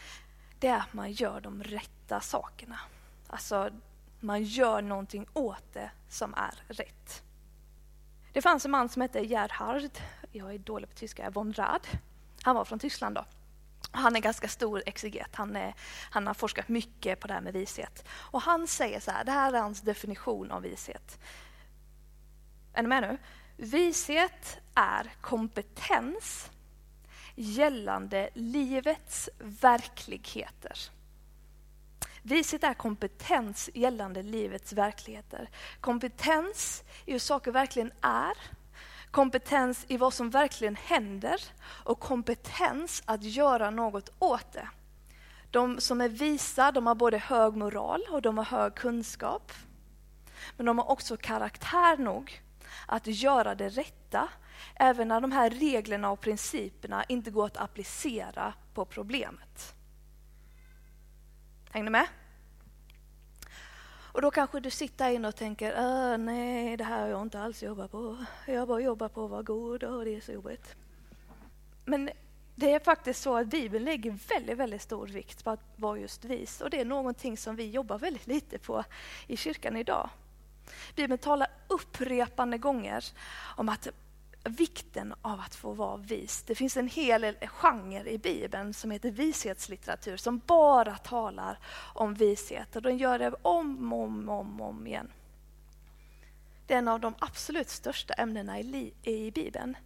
det 0.59 0.69
är 0.69 0.79
att 0.79 0.93
man 0.93 1.13
gör 1.13 1.41
de 1.41 1.63
rätta 1.63 2.21
sakerna. 2.21 2.81
Alltså, 3.27 3.71
man 4.21 4.43
gör 4.43 4.83
någonting 4.83 5.27
åt 5.33 5.73
det 5.73 5.91
som 6.09 6.35
är 6.35 6.63
rätt. 6.69 7.23
Det 8.33 8.43
fanns 8.43 8.65
en 8.65 8.71
man 8.71 8.89
som 8.89 9.03
hette 9.03 9.21
Gerhard, 9.21 9.91
jag 10.33 10.55
är 10.55 10.59
dålig 10.59 10.89
på 10.89 10.95
tyska, 10.95 11.31
von 11.31 11.53
Rad. 11.53 11.87
Han 12.43 12.57
var 12.57 12.65
från 12.65 12.79
Tyskland 12.79 13.15
då. 13.15 13.25
Han 13.91 14.17
är 14.17 14.21
ganska 14.21 14.49
stor 14.49 14.83
exeget, 14.87 15.35
han, 15.35 15.57
är, 15.57 15.75
han 16.11 16.27
har 16.27 16.35
forskat 16.35 16.69
mycket 16.69 17.21
på 17.21 17.27
det 17.27 17.35
här 17.35 17.41
med 17.41 17.53
vishet. 17.53 18.05
Och 18.11 18.43
han 18.43 18.67
säger 18.67 19.01
så 19.01 19.11
här, 19.11 19.25
det 19.25 19.33
här 19.33 19.53
är 19.53 19.61
hans 19.61 19.81
definition 19.81 20.51
av 20.51 20.63
vishet. 20.63 21.19
Är 22.73 22.83
ni 22.83 22.89
med 22.89 23.03
nu? 23.03 23.19
Vishet 23.57 24.59
är 24.75 25.13
kompetens 25.21 26.51
gällande 27.35 28.31
livets 28.35 29.31
verkligheter. 29.39 30.79
Vishet 32.23 32.65
är 32.65 32.75
kompetens 32.75 33.71
gällande 33.75 34.23
livets 34.23 34.73
verkligheter. 34.73 35.51
Kompetens 35.81 36.85
i 37.05 37.13
hur 37.13 37.19
saker 37.19 37.51
verkligen 37.51 37.93
är, 38.01 38.37
kompetens 39.15 39.85
i 39.89 39.97
vad 39.97 40.15
som 40.15 40.31
verkligen 40.31 40.77
händer 40.77 41.41
och 41.63 42.01
kompetens 42.01 43.03
att 43.07 43.23
göra 43.23 43.71
något 43.71 44.11
åt 44.19 44.53
det. 44.53 44.69
De 45.51 45.81
som 45.81 46.01
är 46.01 46.09
visa 46.09 46.73
de 46.73 46.87
har 46.87 46.95
både 46.95 47.19
hög 47.19 47.57
moral 47.57 48.03
och 48.11 48.23
de 48.23 48.39
har 48.39 48.45
hög 48.45 48.75
kunskap. 48.75 49.53
Men 50.57 50.67
de 50.67 50.79
har 50.79 50.91
också 50.91 51.17
karaktär 51.17 51.97
nog 51.97 52.43
att 52.87 53.07
göra 53.07 53.55
det 53.55 53.69
rätta 53.69 54.29
även 54.75 55.09
när 55.09 55.21
de 55.21 55.33
här 55.33 55.51
reglerna 55.51 56.11
och 56.11 56.21
principerna 56.21 57.05
inte 57.05 57.31
går 57.31 57.47
att 57.47 57.57
applicera 57.57 58.55
på 58.75 58.85
problemet. 58.85 59.75
Hänger 61.71 61.85
ni 61.85 61.91
med? 61.91 62.07
Och 64.15 64.23
då 64.23 64.31
kanske 64.31 64.61
du 64.61 64.71
sitter 64.71 65.11
inne 65.11 65.29
och 65.29 65.37
tänker, 65.37 65.73
äh, 66.13 66.19
nej 66.19 66.77
det 66.77 66.85
här 66.85 67.01
har 67.01 67.09
jag 67.09 67.23
inte 67.23 67.41
alls 67.41 67.63
jobbat 67.63 67.91
på. 67.91 68.17
Jag 68.47 68.69
bara 68.69 68.81
jobbar 68.81 69.09
på 69.09 69.25
att 69.25 69.31
vara 69.31 69.43
god 69.43 69.85
och 69.85 70.05
det 70.05 70.17
är 70.17 70.21
så 70.21 70.33
jobbigt. 70.33 70.77
Men 71.85 72.11
det 72.55 72.73
är 72.73 72.79
faktiskt 72.79 73.23
så 73.23 73.37
att 73.37 73.47
Bibeln 73.47 73.85
lägger 73.85 74.19
väldigt, 74.29 74.59
väldigt 74.59 74.83
stor 74.83 75.07
vikt 75.07 75.45
på 75.45 75.51
att 75.51 75.61
vara 75.77 75.99
just 75.99 76.25
vis. 76.25 76.61
Och 76.61 76.71
det 76.71 76.81
är 76.81 76.85
någonting 76.85 77.37
som 77.37 77.57
vi 77.57 77.71
jobbar 77.71 77.99
väldigt 77.99 78.27
lite 78.27 78.59
på 78.59 78.85
i 79.27 79.37
kyrkan 79.37 79.77
idag. 79.77 80.11
Bibeln 80.97 81.19
talar 81.19 81.49
upprepande 81.69 82.59
gånger 82.59 83.05
om 83.57 83.69
att 83.69 83.89
vikten 84.45 85.15
av 85.23 85.41
att 85.41 85.55
få 85.55 85.73
vara 85.73 85.97
vis. 85.97 86.43
Det 86.43 86.55
finns 86.55 86.77
en 86.77 86.89
hel 86.89 87.37
genre 87.47 88.11
i 88.11 88.19
Bibeln 88.19 88.75
som 88.75 88.91
heter 88.91 89.11
vishetslitteratur 89.11 90.17
som 90.17 90.39
bara 90.47 90.97
talar 90.97 91.59
om 91.95 92.15
vishet 92.15 92.77
och 92.77 92.83
den 92.83 92.99
gör 92.99 93.19
det 93.19 93.35
om 93.43 93.93
och 93.93 94.03
om, 94.03 94.29
om, 94.29 94.61
om 94.61 94.87
igen. 94.87 95.13
Det 96.67 96.75
är 96.75 96.79
en 96.79 96.89
av 96.89 97.01
de 97.01 97.15
absolut 97.19 97.69
största 97.69 98.15
ämnena 98.15 98.61
i, 98.61 98.95
i 99.03 99.31
Bibeln 99.31 99.77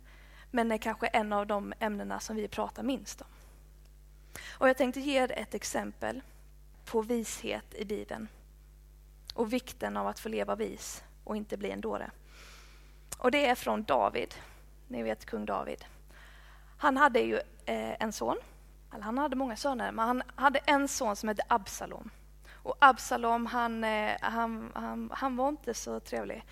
men 0.51 0.73
är 0.73 0.79
kanske 0.79 1.07
en 1.07 1.33
av 1.33 1.47
de 1.47 1.73
ämnena 1.79 2.21
som 2.21 2.37
vi 2.37 2.49
pratar 2.49 2.83
minst 2.83 3.21
om. 3.21 3.29
Och 4.49 4.69
jag 4.69 4.77
tänkte 4.77 5.01
ge 5.01 5.23
er 5.23 5.33
ett 5.33 5.55
exempel 5.55 6.23
på 6.85 7.03
vishet 7.03 7.75
i 7.75 7.85
Bibeln 7.85 8.29
och 9.35 9.53
vikten 9.53 9.97
av 9.97 10.07
att 10.07 10.21
få 10.21 10.29
leva 10.29 10.55
vis 10.55 11.03
och 11.25 11.37
inte 11.37 11.57
bli 11.57 11.71
en 11.71 11.81
dåre. 11.81 12.11
Och 13.19 13.31
det 13.31 13.47
är 13.47 13.55
från 13.55 13.83
David. 13.83 14.35
Ni 14.89 15.03
vet 15.03 15.27
kung 15.27 15.45
David. 15.45 15.85
Han 16.79 16.97
hade 16.97 17.21
ju 17.21 17.37
eh, 17.65 18.03
en 18.03 18.13
son, 18.13 18.37
eller 18.95 19.05
han 19.05 19.19
hade 19.19 19.37
många 19.37 19.57
söner, 19.57 19.93
men 19.93 20.07
han 20.07 20.23
hade 20.35 20.59
en 20.59 20.89
son 20.89 21.17
som 21.17 21.29
hette 21.29 21.43
Absalom. 21.49 22.11
Och 22.63 22.77
Absalom, 22.79 23.47
han, 23.47 23.85
eh, 23.85 24.17
han, 24.21 24.73
han, 24.75 25.11
han 25.15 25.37
var 25.37 25.49
inte 25.49 25.75
så 25.75 26.01
trevlig. 26.01 26.45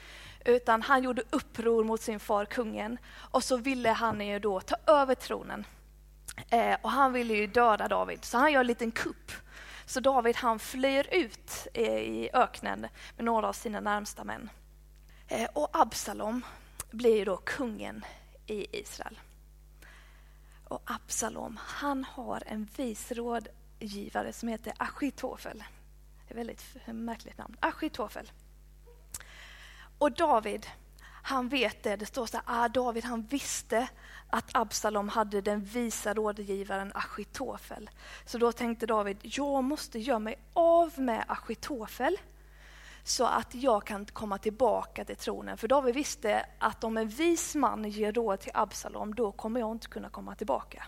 Utan 0.44 0.82
han 0.82 1.02
gjorde 1.02 1.22
uppror 1.30 1.84
mot 1.84 2.00
sin 2.00 2.20
far 2.20 2.44
kungen 2.44 2.98
och 3.14 3.44
så 3.44 3.56
ville 3.56 3.88
han 3.88 4.26
ju 4.26 4.38
då 4.38 4.60
ta 4.60 4.76
över 4.86 5.14
tronen. 5.14 5.64
Eh, 6.50 6.76
och 6.82 6.90
han 6.90 7.12
ville 7.12 7.34
ju 7.34 7.46
döda 7.46 7.88
David, 7.88 8.24
så 8.24 8.38
han 8.38 8.52
gör 8.52 8.60
en 8.60 8.66
liten 8.66 8.90
kupp. 8.90 9.32
Så 9.86 10.00
David 10.00 10.36
han 10.36 10.58
flyr 10.58 11.08
ut 11.12 11.68
eh, 11.74 11.98
i 11.98 12.30
öknen 12.32 12.86
med 13.16 13.24
några 13.24 13.48
av 13.48 13.52
sina 13.52 13.80
närmsta 13.80 14.24
män. 14.24 14.50
Eh, 15.28 15.48
och 15.52 15.68
Absalom 15.72 16.44
blir 16.90 17.26
då 17.26 17.36
kungen 17.36 18.04
i 18.46 18.78
Israel. 18.80 19.20
Och 20.68 20.82
Absalom, 20.84 21.58
han 21.62 22.04
har 22.04 22.42
en 22.46 22.68
vis 22.76 23.12
rådgivare 23.12 24.32
som 24.32 24.48
heter 24.48 24.72
Achitofel. 24.76 25.64
Det 26.28 26.34
är 26.34 26.34
ett 26.34 26.38
väldigt 26.38 26.64
märkligt 26.86 27.38
namn. 27.38 27.56
Achitofel. 27.60 28.30
Och 29.98 30.12
David, 30.12 30.66
han 31.22 31.48
vet 31.48 31.82
det. 31.82 31.96
Det 31.96 32.06
står 32.06 32.26
så 32.26 32.36
här, 32.36 32.44
ah, 32.46 32.68
David 32.68 33.04
han 33.04 33.22
visste 33.22 33.88
att 34.30 34.56
Absalom 34.56 35.08
hade 35.08 35.40
den 35.40 35.64
visa 35.64 36.14
rådgivaren 36.14 36.92
Achitofel. 36.94 37.90
Så 38.24 38.38
då 38.38 38.52
tänkte 38.52 38.86
David, 38.86 39.18
jag 39.22 39.64
måste 39.64 39.98
göra 39.98 40.18
mig 40.18 40.38
av 40.52 40.92
med 40.96 41.24
Achitofel 41.28 42.18
så 43.08 43.24
att 43.24 43.54
jag 43.54 43.86
kan 43.86 44.06
komma 44.06 44.38
tillbaka 44.38 45.04
till 45.04 45.16
tronen. 45.16 45.58
För 45.58 45.68
David 45.68 45.94
visste 45.94 46.46
att 46.58 46.84
om 46.84 46.96
en 46.96 47.08
vis 47.08 47.54
man 47.54 47.84
ger 47.84 48.12
råd 48.12 48.40
till 48.40 48.50
Absalom, 48.54 49.14
då 49.14 49.32
kommer 49.32 49.60
jag 49.60 49.72
inte 49.72 49.88
kunna 49.88 50.08
komma 50.08 50.34
tillbaka. 50.34 50.84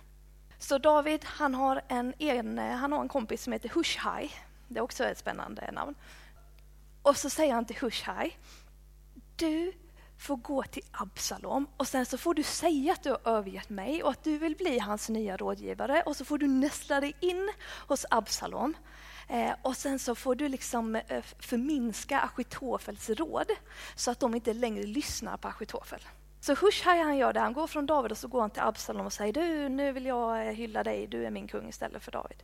Så 0.59 0.79
David, 0.79 1.25
han 1.25 1.55
har 1.55 1.83
en, 1.89 2.15
en, 2.19 2.59
han 2.59 2.93
har 2.93 3.01
en 3.01 3.09
kompis 3.09 3.43
som 3.43 3.53
heter 3.53 3.69
Hushai. 3.69 4.31
Det 4.69 4.79
är 4.79 4.83
också 4.83 5.05
ett 5.05 5.19
spännande 5.19 5.71
namn. 5.73 5.95
Och 7.03 7.17
så 7.17 7.31
säger 7.31 7.55
han 7.55 7.65
till 7.65 7.77
Hushai, 7.77 8.37
du 9.37 9.73
får 10.19 10.37
gå 10.37 10.63
till 10.63 10.85
Absalom 10.91 11.67
och 11.77 11.89
sen 11.89 12.07
så 12.07 12.19
får 12.19 12.35
du 12.35 12.43
säga 12.43 12.93
att 12.93 13.03
du 13.03 13.11
har 13.11 13.21
övergett 13.25 13.71
mig 13.71 14.03
och 14.03 14.11
att 14.11 14.25
du 14.25 14.39
vill 14.39 14.57
bli 14.57 14.79
hans 14.79 15.09
nya 15.09 15.37
rådgivare 15.37 16.03
och 16.07 16.17
så 16.17 16.25
får 16.25 16.39
du 16.39 16.47
nästla 16.49 17.01
dig 17.01 17.17
in 17.21 17.51
hos 17.89 18.07
Absalom. 18.11 18.75
Eh, 19.29 19.53
och 19.63 19.77
sen 19.77 19.99
så 19.99 20.15
får 20.15 20.35
du 20.35 20.49
liksom 20.49 20.97
eh, 20.97 21.23
förminska 21.39 22.21
Achitofels 22.21 23.11
råd 23.11 23.51
så 23.95 24.11
att 24.11 24.21
de 24.21 24.35
inte 24.35 24.53
längre 24.53 24.83
lyssnar 24.83 25.37
på 25.37 25.49
Achitofel. 25.49 26.01
Så 26.41 26.55
Hushai 26.55 27.03
han 27.03 27.17
gör 27.17 27.33
det, 27.33 27.41
han 27.41 27.53
går 27.53 27.67
från 27.67 27.87
David 27.87 28.13
och 28.13 28.19
så 28.19 28.29
går 28.29 28.41
han 28.41 28.51
till 28.51 28.63
Absalom 28.63 29.07
och 29.07 29.13
säger 29.13 29.33
du, 29.33 29.69
nu 29.69 29.93
vill 29.93 30.07
jag 30.07 30.47
eh, 30.47 30.53
hylla 30.53 30.85
dig, 30.85 31.07
du 31.07 31.25
är 31.25 31.31
min 31.31 31.49
kung 31.49 31.69
istället 31.69 32.03
för 32.03 32.13
David. 32.13 32.43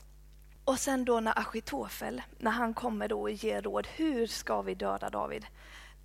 Och 0.65 0.79
sen 0.79 1.05
då 1.05 1.21
när 1.21 1.39
Achitofel, 1.39 2.23
när 2.39 2.51
han 2.51 2.75
kommer 2.75 3.09
då 3.09 3.21
och 3.21 3.31
ger 3.31 3.63
råd, 3.63 3.87
hur 3.97 4.27
ska 4.27 4.63
vi 4.63 4.75
döda 4.75 5.11
David? 5.11 5.47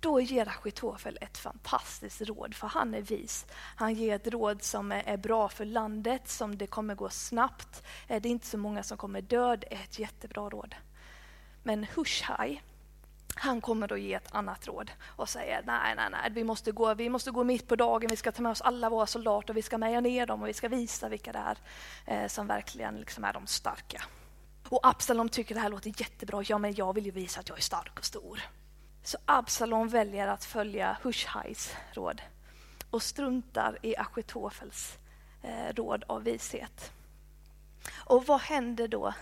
Då 0.00 0.20
ger 0.20 0.48
Achitofel 0.48 1.18
ett 1.20 1.38
fantastiskt 1.38 2.20
råd, 2.20 2.54
för 2.54 2.66
han 2.66 2.94
är 2.94 3.02
vis. 3.02 3.46
Han 3.76 3.94
ger 3.94 4.14
ett 4.14 4.26
råd 4.26 4.62
som 4.62 4.92
är 4.92 5.16
bra 5.16 5.48
för 5.48 5.64
landet, 5.64 6.28
som 6.28 6.58
det 6.58 6.66
kommer 6.66 6.94
gå 6.94 7.08
snabbt. 7.08 7.82
Eh, 8.08 8.22
det 8.22 8.28
är 8.28 8.30
inte 8.30 8.46
så 8.46 8.58
många 8.58 8.82
som 8.82 8.96
kommer 8.96 9.22
dö, 9.22 9.56
det 9.56 9.72
är 9.72 9.82
ett 9.84 9.98
jättebra 9.98 10.48
råd. 10.48 10.74
Men 11.62 11.86
Hushai, 11.96 12.60
han 13.34 13.60
kommer 13.60 13.88
då 13.88 13.96
ge 13.96 14.14
ett 14.14 14.34
annat 14.34 14.66
råd 14.66 14.90
och 15.06 15.28
säger 15.28 15.62
nej, 15.66 15.94
nej, 15.96 16.08
nej, 16.10 16.30
vi 16.30 16.44
måste, 16.44 16.72
gå, 16.72 16.94
vi 16.94 17.08
måste 17.08 17.30
gå 17.30 17.44
mitt 17.44 17.68
på 17.68 17.76
dagen, 17.76 18.08
vi 18.10 18.16
ska 18.16 18.32
ta 18.32 18.42
med 18.42 18.52
oss 18.52 18.60
alla 18.60 18.90
våra 18.90 19.06
soldater, 19.06 19.54
vi 19.54 19.62
ska 19.62 19.78
meja 19.78 20.00
ner 20.00 20.26
dem 20.26 20.42
och 20.42 20.48
vi 20.48 20.52
ska 20.52 20.68
visa 20.68 21.08
vilka 21.08 21.32
det 21.32 21.38
är 21.38 21.58
eh, 22.06 22.28
som 22.28 22.46
verkligen 22.46 22.96
liksom 22.96 23.24
är 23.24 23.32
de 23.32 23.46
starka. 23.46 24.02
Och 24.68 24.86
Absalom 24.86 25.28
tycker 25.28 25.54
det 25.54 25.60
här 25.60 25.68
låter 25.68 26.00
jättebra, 26.00 26.42
ja 26.46 26.58
men 26.58 26.74
jag 26.74 26.92
vill 26.92 27.04
ju 27.04 27.10
visa 27.10 27.40
att 27.40 27.48
jag 27.48 27.58
är 27.58 27.62
stark 27.62 27.98
och 27.98 28.04
stor. 28.04 28.40
Så 29.02 29.18
Absalom 29.24 29.88
väljer 29.88 30.28
att 30.28 30.44
följa 30.44 30.96
Hushais 31.02 31.76
råd 31.92 32.22
och 32.90 33.02
struntar 33.02 33.78
i 33.82 33.96
Achitofels 33.96 34.98
eh, 35.42 35.74
råd 35.74 36.04
av 36.06 36.22
vishet. 36.22 36.92
Och 37.92 38.26
vad 38.26 38.40
händer 38.40 38.88
då 38.88 39.14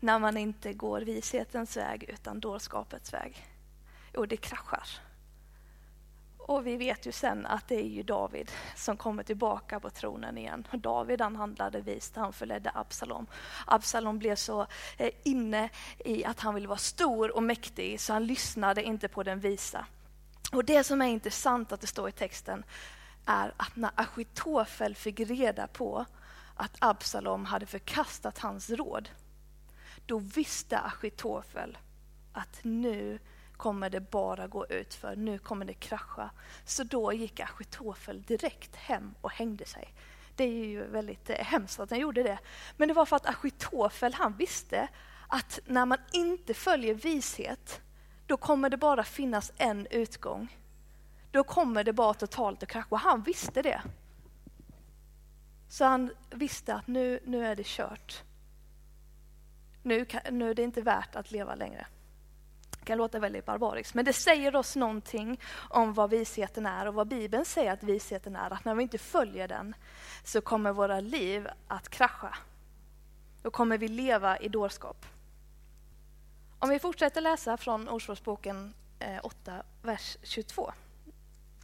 när 0.00 0.18
man 0.18 0.36
inte 0.36 0.72
går 0.72 1.00
vishetens 1.00 1.76
väg 1.76 2.04
utan 2.08 2.40
dårskapets 2.40 3.12
väg? 3.12 3.46
Jo, 4.14 4.26
det 4.26 4.36
kraschar. 4.36 4.88
Och 6.48 6.66
vi 6.66 6.76
vet 6.76 7.06
ju 7.06 7.12
sen 7.12 7.46
att 7.46 7.68
det 7.68 7.74
är 7.74 7.88
ju 7.88 8.02
David 8.02 8.50
som 8.74 8.96
kommer 8.96 9.22
tillbaka 9.22 9.80
på 9.80 9.90
tronen 9.90 10.38
igen. 10.38 10.66
David 10.72 11.20
han 11.20 11.36
handlade 11.36 11.80
vist, 11.80 12.16
han 12.16 12.32
förledde 12.32 12.70
Absalom. 12.74 13.26
Absalom 13.66 14.18
blev 14.18 14.36
så 14.36 14.66
eh, 14.96 15.10
inne 15.22 15.68
i 15.98 16.24
att 16.24 16.40
han 16.40 16.54
ville 16.54 16.68
vara 16.68 16.78
stor 16.78 17.36
och 17.36 17.42
mäktig 17.42 18.00
så 18.00 18.12
han 18.12 18.26
lyssnade 18.26 18.82
inte 18.82 19.08
på 19.08 19.22
den 19.22 19.40
visa. 19.40 19.86
Och 20.52 20.64
det 20.64 20.84
som 20.84 21.02
är 21.02 21.06
intressant 21.06 21.72
att 21.72 21.80
det 21.80 21.86
står 21.86 22.08
i 22.08 22.12
texten 22.12 22.64
är 23.24 23.52
att 23.56 23.76
när 23.76 23.90
Achitofel 23.94 24.94
fick 24.94 25.20
reda 25.20 25.66
på 25.66 26.04
att 26.54 26.76
Absalom 26.78 27.44
hade 27.44 27.66
förkastat 27.66 28.38
hans 28.38 28.70
råd, 28.70 29.08
då 30.06 30.18
visste 30.18 30.78
Achitofel 30.78 31.78
att 32.32 32.58
nu 32.62 33.18
kommer 33.56 33.90
det 33.90 34.00
bara 34.00 34.46
gå 34.46 34.66
ut 34.66 34.94
för 34.94 35.16
nu 35.16 35.38
kommer 35.38 35.64
det 35.64 35.74
krascha. 35.74 36.30
Så 36.64 36.84
då 36.84 37.12
gick 37.12 37.40
Achitofel 37.40 38.22
direkt 38.22 38.76
hem 38.76 39.14
och 39.20 39.30
hängde 39.30 39.64
sig. 39.64 39.94
Det 40.36 40.44
är 40.44 40.64
ju 40.64 40.86
väldigt 40.86 41.30
eh, 41.30 41.36
hemskt 41.36 41.80
att 41.80 41.90
han 41.90 41.98
gjorde 41.98 42.22
det. 42.22 42.38
Men 42.76 42.88
det 42.88 42.94
var 42.94 43.06
för 43.06 43.16
att 43.16 43.26
Achitofel 43.26 44.14
han 44.14 44.36
visste 44.36 44.88
att 45.28 45.60
när 45.66 45.86
man 45.86 45.98
inte 46.12 46.54
följer 46.54 46.94
vishet, 46.94 47.80
då 48.26 48.36
kommer 48.36 48.70
det 48.70 48.76
bara 48.76 49.04
finnas 49.04 49.52
en 49.56 49.86
utgång. 49.86 50.56
Då 51.30 51.44
kommer 51.44 51.84
det 51.84 51.92
bara 51.92 52.14
totalt 52.14 52.62
att 52.62 52.68
krascha. 52.68 52.96
Han 52.96 53.22
visste 53.22 53.62
det. 53.62 53.82
Så 55.68 55.84
han 55.84 56.10
visste 56.30 56.74
att 56.74 56.86
nu, 56.86 57.20
nu 57.24 57.46
är 57.46 57.56
det 57.56 57.66
kört. 57.66 58.22
Nu, 59.82 60.04
kan, 60.04 60.20
nu 60.30 60.50
är 60.50 60.54
det 60.54 60.62
inte 60.62 60.82
värt 60.82 61.16
att 61.16 61.30
leva 61.30 61.54
längre 61.54 61.86
kan 62.86 62.98
låta 62.98 63.18
väldigt 63.18 63.46
barbariskt, 63.46 63.94
men 63.94 64.04
det 64.04 64.12
säger 64.12 64.56
oss 64.56 64.76
någonting 64.76 65.40
om 65.54 65.94
vad 65.94 66.10
visheten 66.10 66.66
är 66.66 66.86
och 66.86 66.94
vad 66.94 67.08
Bibeln 67.08 67.44
säger 67.44 67.72
att 67.72 67.82
visheten 67.82 68.36
är. 68.36 68.50
Att 68.52 68.64
när 68.64 68.74
vi 68.74 68.82
inte 68.82 68.98
följer 68.98 69.48
den 69.48 69.74
så 70.24 70.40
kommer 70.40 70.72
våra 70.72 71.00
liv 71.00 71.48
att 71.68 71.88
krascha. 71.88 72.38
Då 73.42 73.50
kommer 73.50 73.78
vi 73.78 73.88
leva 73.88 74.38
i 74.38 74.48
dårskap. 74.48 75.06
Om 76.58 76.68
vi 76.68 76.78
fortsätter 76.78 77.20
läsa 77.20 77.56
från 77.56 77.88
Ordspråksboken 77.88 78.74
eh, 78.98 79.18
8, 79.22 79.62
vers 79.82 80.16
22 80.22 80.72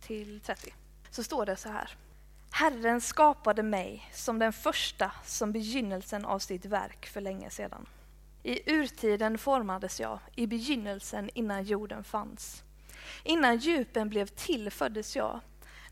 till 0.01 0.41
30, 0.41 0.75
så 1.11 1.23
står 1.23 1.47
det 1.47 1.57
så 1.57 1.69
här. 1.69 1.97
Herren 2.51 3.01
skapade 3.01 3.63
mig 3.63 4.11
som 4.13 4.39
den 4.39 4.53
första 4.53 5.13
som 5.25 5.53
begynnelsen 5.53 6.25
av 6.25 6.39
sitt 6.39 6.65
verk 6.65 7.07
för 7.07 7.21
länge 7.21 7.51
sedan. 7.51 7.87
I 8.43 8.73
urtiden 8.73 9.39
formades 9.39 10.01
jag, 10.01 10.19
i 10.37 10.47
begynnelsen 10.47 11.31
innan 11.35 11.65
jorden 11.65 12.05
fanns. 12.05 12.63
Innan 13.23 13.57
djupen 13.57 14.09
blev 14.09 14.27
till 14.27 14.71
föddes 14.71 15.17
jag, 15.17 15.41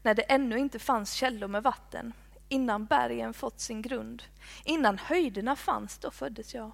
när 0.02 0.14
det 0.14 0.22
ännu 0.22 0.58
inte 0.58 0.78
fanns 0.78 1.12
källor 1.12 1.48
med 1.48 1.62
vatten, 1.62 2.12
innan 2.48 2.86
bergen 2.86 3.34
fått 3.34 3.60
sin 3.60 3.82
grund. 3.82 4.22
Innan 4.64 4.98
höjderna 4.98 5.56
fanns, 5.56 5.98
då 5.98 6.10
föddes 6.10 6.54
jag. 6.54 6.72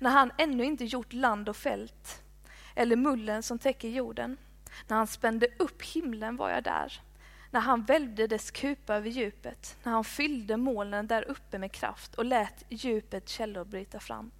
När 0.00 0.10
han 0.10 0.32
ännu 0.38 0.64
inte 0.64 0.84
gjort 0.84 1.12
land 1.12 1.48
och 1.48 1.56
fält, 1.56 2.22
eller 2.74 2.96
mullen 2.96 3.42
som 3.42 3.58
täcker 3.58 3.88
jorden. 3.88 4.36
När 4.88 4.96
han 4.96 5.06
spände 5.06 5.46
upp 5.58 5.82
himlen 5.82 6.36
var 6.36 6.50
jag 6.50 6.64
där. 6.64 7.00
När 7.50 7.60
han 7.60 7.82
välvde 7.82 8.26
dess 8.26 8.50
kupa 8.50 8.94
över 8.94 9.10
djupet, 9.10 9.76
när 9.82 9.92
han 9.92 10.04
fyllde 10.04 10.56
molnen 10.56 11.06
där 11.06 11.30
uppe 11.30 11.58
med 11.58 11.72
kraft 11.72 12.14
och 12.14 12.24
lät 12.24 12.64
djupet 12.68 13.28
källor 13.28 13.64
bryta 13.64 14.00
fram. 14.00 14.30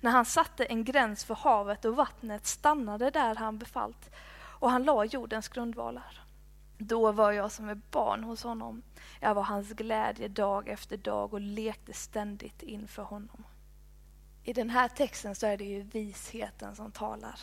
När 0.00 0.10
han 0.10 0.24
satte 0.24 0.64
en 0.64 0.84
gräns 0.84 1.24
för 1.24 1.34
havet 1.34 1.84
och 1.84 1.96
vattnet 1.96 2.46
stannade 2.46 3.10
där 3.10 3.34
han 3.34 3.58
befallt 3.58 4.10
och 4.38 4.70
han 4.70 4.84
la 4.84 5.04
jordens 5.04 5.48
grundvalar. 5.48 6.22
Då 6.78 7.12
var 7.12 7.32
jag 7.32 7.52
som 7.52 7.68
ett 7.68 7.90
barn 7.90 8.24
hos 8.24 8.42
honom. 8.42 8.82
Jag 9.20 9.34
var 9.34 9.42
hans 9.42 9.72
glädje 9.72 10.28
dag 10.28 10.68
efter 10.68 10.96
dag 10.96 11.34
och 11.34 11.40
lekte 11.40 11.92
ständigt 11.92 12.62
inför 12.62 13.02
honom. 13.02 13.44
I 14.44 14.52
den 14.52 14.70
här 14.70 14.88
texten 14.88 15.34
så 15.34 15.46
är 15.46 15.56
det 15.56 15.64
ju 15.64 15.82
visheten 15.82 16.76
som 16.76 16.92
talar. 16.92 17.40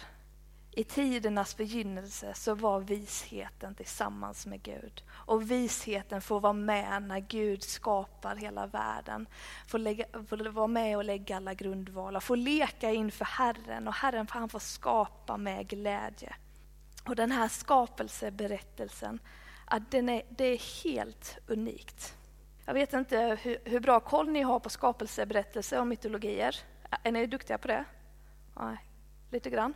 I 0.76 0.84
tidernas 0.84 1.58
begynnelse 1.58 2.34
så 2.34 2.56
var 2.56 2.80
visheten 2.80 3.76
tillsammans 3.76 4.46
med 4.46 4.64
Gud. 4.64 5.04
Och 5.10 5.52
visheten 5.52 6.22
får 6.22 6.40
vara 6.40 6.54
med 6.54 7.04
när 7.04 7.20
Gud 7.20 7.64
skapar 7.64 8.36
hela 8.36 8.68
världen. 8.68 9.28
Får, 9.68 9.78
lägga, 9.78 10.06
får 10.28 10.50
vara 10.50 10.68
med 10.68 10.98
och 10.98 11.04
lägga 11.04 11.38
alla 11.38 11.54
grundvalar, 11.54 12.20
får 12.20 12.36
leka 12.36 12.92
inför 12.92 13.26
Herren 13.26 13.88
och 13.88 13.94
Herren 13.94 14.28
han 14.30 14.50
får 14.50 14.60
skapa 14.60 15.38
med 15.38 15.68
glädje. 15.68 16.36
Och 17.06 17.16
den 17.16 17.32
här 17.32 17.48
skapelseberättelsen, 17.48 19.20
att 19.66 19.92
den 19.92 20.10
är, 20.10 20.22
det 20.30 20.46
är 20.46 20.84
helt 20.84 21.38
unikt. 21.48 22.16
Jag 22.66 22.74
vet 22.74 22.94
inte 22.94 23.38
hur, 23.42 23.58
hur 23.66 23.80
bra 23.80 24.00
koll 24.00 24.30
ni 24.30 24.42
har 24.42 24.60
på 24.60 24.70
skapelseberättelser 24.70 25.80
och 25.80 25.88
mytologier. 25.88 26.56
Är 27.04 27.12
ni 27.12 27.26
duktiga 27.26 27.58
på 27.58 27.68
det? 27.68 27.86
Nej, 28.56 28.78
lite 29.32 29.50
grann. 29.50 29.74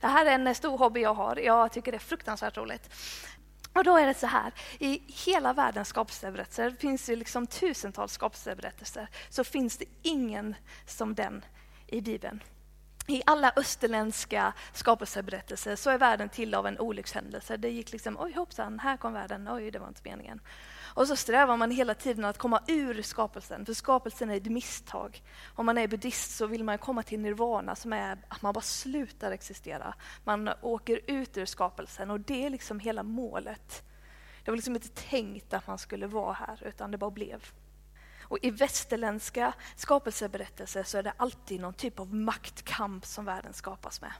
Det 0.00 0.06
här 0.06 0.26
är 0.26 0.30
en 0.30 0.54
stor 0.54 0.78
hobby 0.78 1.00
jag 1.00 1.14
har. 1.14 1.36
Jag 1.36 1.72
tycker 1.72 1.92
det 1.92 1.96
är 1.96 1.98
fruktansvärt 1.98 2.56
roligt. 2.56 2.90
Och 3.72 3.84
då 3.84 3.96
är 3.96 4.06
det 4.06 4.14
så 4.14 4.26
här, 4.26 4.52
i 4.78 5.02
hela 5.26 5.52
världens 5.52 5.88
skapelseberättelser, 5.88 6.70
det 6.70 6.76
finns 6.76 7.10
ju 7.10 7.16
liksom 7.16 7.46
tusentals 7.46 8.12
skapelseberättelser, 8.12 9.08
så 9.28 9.44
finns 9.44 9.76
det 9.76 9.84
ingen 10.02 10.54
som 10.86 11.14
den 11.14 11.44
i 11.86 12.00
Bibeln. 12.00 12.42
I 13.06 13.22
alla 13.26 13.52
österländska 13.56 14.52
skapelseberättelser 14.72 15.76
så 15.76 15.90
är 15.90 15.98
världen 15.98 16.28
till 16.28 16.54
av 16.54 16.66
en 16.66 16.78
olyckshändelse. 16.78 17.56
Det 17.56 17.68
gick 17.68 17.92
liksom, 17.92 18.16
oj 18.20 18.32
hoppsan, 18.32 18.78
här 18.78 18.96
kom 18.96 19.12
världen, 19.12 19.48
oj 19.50 19.70
det 19.70 19.78
var 19.78 19.88
inte 19.88 20.00
meningen. 20.04 20.40
Och 20.94 21.08
så 21.08 21.16
strävar 21.16 21.56
man 21.56 21.70
hela 21.70 21.94
tiden 21.94 22.24
att 22.24 22.38
komma 22.38 22.62
ur 22.66 23.02
skapelsen, 23.02 23.66
för 23.66 23.74
skapelsen 23.74 24.30
är 24.30 24.36
ett 24.36 24.46
misstag. 24.46 25.22
Om 25.54 25.66
man 25.66 25.78
är 25.78 25.88
buddhist 25.88 26.36
så 26.36 26.46
vill 26.46 26.64
man 26.64 26.78
komma 26.78 27.02
till 27.02 27.20
nirvana 27.20 27.74
som 27.74 27.92
är 27.92 28.18
att 28.28 28.42
man 28.42 28.52
bara 28.52 28.60
slutar 28.60 29.32
existera. 29.32 29.94
Man 30.24 30.50
åker 30.60 31.00
ut 31.06 31.36
ur 31.36 31.46
skapelsen 31.46 32.10
och 32.10 32.20
det 32.20 32.46
är 32.46 32.50
liksom 32.50 32.80
hela 32.80 33.02
målet. 33.02 33.82
Det 34.44 34.50
var 34.50 34.56
liksom 34.56 34.74
inte 34.74 34.88
tänkt 34.88 35.54
att 35.54 35.66
man 35.66 35.78
skulle 35.78 36.06
vara 36.06 36.32
här, 36.32 36.62
utan 36.64 36.90
det 36.90 36.98
bara 36.98 37.10
blev. 37.10 37.44
Och 38.22 38.38
I 38.42 38.50
västerländska 38.50 39.52
skapelseberättelser 39.76 40.82
så 40.82 40.98
är 40.98 41.02
det 41.02 41.12
alltid 41.16 41.60
någon 41.60 41.74
typ 41.74 42.00
av 42.00 42.14
maktkamp 42.14 43.06
som 43.06 43.24
världen 43.24 43.52
skapas 43.52 44.00
med. 44.00 44.12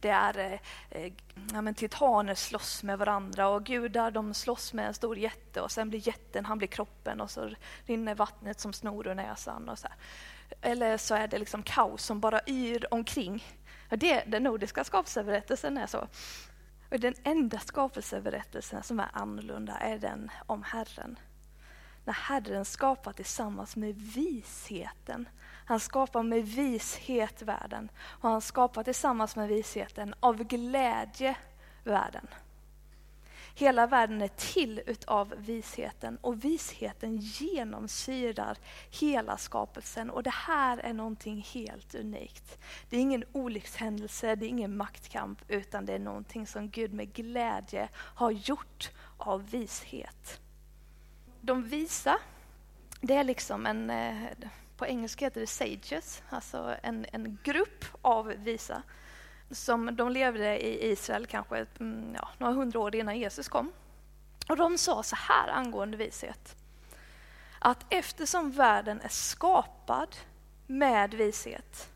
Det 0.00 0.08
är 0.08 0.38
eh, 0.38 0.58
eh, 0.90 1.12
ja, 1.52 1.60
men 1.60 1.74
titaner 1.74 2.34
slåss 2.34 2.82
med 2.82 2.98
varandra 2.98 3.48
och 3.48 3.64
gudar 3.64 4.10
de 4.10 4.34
slåss 4.34 4.72
med 4.72 4.86
en 4.86 4.94
stor 4.94 5.18
jätte 5.18 5.60
och 5.60 5.70
sen 5.70 5.90
blir 5.90 6.08
jätten, 6.08 6.44
han 6.44 6.58
blir 6.58 6.68
kroppen 6.68 7.20
och 7.20 7.30
så 7.30 7.50
rinner 7.86 8.14
vattnet 8.14 8.60
som 8.60 8.72
snor 8.72 9.06
ur 9.06 9.14
näsan. 9.14 9.68
Och 9.68 9.78
så 9.78 9.88
här. 9.88 9.96
Eller 10.60 10.96
så 10.96 11.14
är 11.14 11.28
det 11.28 11.38
liksom 11.38 11.62
kaos 11.62 12.04
som 12.04 12.20
bara 12.20 12.40
yr 12.46 12.94
omkring. 12.94 13.44
Det, 13.90 14.24
den 14.26 14.42
nordiska 14.42 14.84
skapelseberättelsen 14.84 15.78
är 15.78 15.86
så. 15.86 16.08
Och 16.90 17.00
den 17.00 17.14
enda 17.22 17.58
skapelseberättelsen 17.58 18.82
som 18.82 19.00
är 19.00 19.08
annorlunda 19.12 19.78
är 19.78 19.98
den 19.98 20.30
om 20.46 20.62
Herren. 20.62 21.18
När 22.04 22.14
Herren 22.14 22.64
skapar 22.64 23.12
tillsammans 23.12 23.76
med 23.76 23.94
visheten 23.94 25.28
han 25.66 25.80
skapar 25.80 26.22
med 26.22 26.44
vishet 26.44 27.42
världen 27.42 27.88
och 28.04 28.28
han 28.28 28.40
skapar 28.40 28.82
tillsammans 28.82 29.36
med 29.36 29.48
visheten 29.48 30.14
av 30.20 30.44
glädje 30.44 31.36
världen. 31.84 32.26
Hela 33.54 33.86
världen 33.86 34.22
är 34.22 34.28
till 34.28 34.82
utav 34.86 35.34
visheten 35.36 36.18
och 36.20 36.44
visheten 36.44 37.16
genomsyrar 37.16 38.58
hela 39.00 39.36
skapelsen 39.36 40.10
och 40.10 40.22
det 40.22 40.34
här 40.34 40.78
är 40.78 40.92
någonting 40.92 41.46
helt 41.54 41.94
unikt. 41.94 42.58
Det 42.88 42.96
är 42.96 43.00
ingen 43.00 43.24
olyckshändelse, 43.32 44.34
det 44.34 44.46
är 44.46 44.48
ingen 44.48 44.76
maktkamp 44.76 45.42
utan 45.48 45.86
det 45.86 45.92
är 45.92 45.98
någonting 45.98 46.46
som 46.46 46.70
Gud 46.70 46.92
med 46.92 47.12
glädje 47.12 47.88
har 47.94 48.30
gjort 48.30 48.90
av 49.16 49.50
vishet. 49.50 50.40
De 51.40 51.62
visa, 51.62 52.18
det 53.00 53.14
är 53.14 53.24
liksom 53.24 53.66
en 53.66 53.90
eh, 53.90 54.30
på 54.76 54.86
engelska 54.86 55.24
heter 55.24 55.40
det 55.40 55.46
sages, 55.46 56.22
alltså 56.30 56.76
en, 56.82 57.06
en 57.12 57.38
grupp 57.44 57.84
av 58.02 58.26
visa. 58.26 58.82
Som 59.50 59.96
de 59.96 60.12
levde 60.12 60.66
i 60.66 60.92
Israel 60.92 61.26
kanske 61.26 61.66
mm, 61.80 62.14
ja, 62.14 62.28
några 62.38 62.52
hundra 62.52 62.80
år 62.80 62.94
innan 62.94 63.18
Jesus 63.18 63.48
kom. 63.48 63.72
Och 64.48 64.56
de 64.56 64.78
sa 64.78 65.02
så 65.02 65.16
här 65.16 65.48
angående 65.48 65.96
vishet. 65.96 66.56
Att 67.58 67.86
eftersom 67.88 68.50
världen 68.50 69.00
är 69.00 69.08
skapad 69.08 70.16
med 70.66 71.14
vishet 71.14 71.88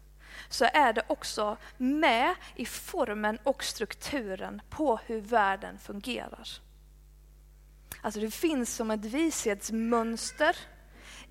så 0.48 0.64
är 0.64 0.92
det 0.92 1.02
också 1.06 1.56
med 1.76 2.34
i 2.54 2.66
formen 2.66 3.38
och 3.42 3.64
strukturen 3.64 4.62
på 4.70 5.00
hur 5.06 5.20
världen 5.20 5.78
fungerar. 5.78 6.48
Alltså 8.02 8.20
det 8.20 8.30
finns 8.30 8.74
som 8.74 8.90
ett 8.90 9.04
vishetsmönster 9.04 10.56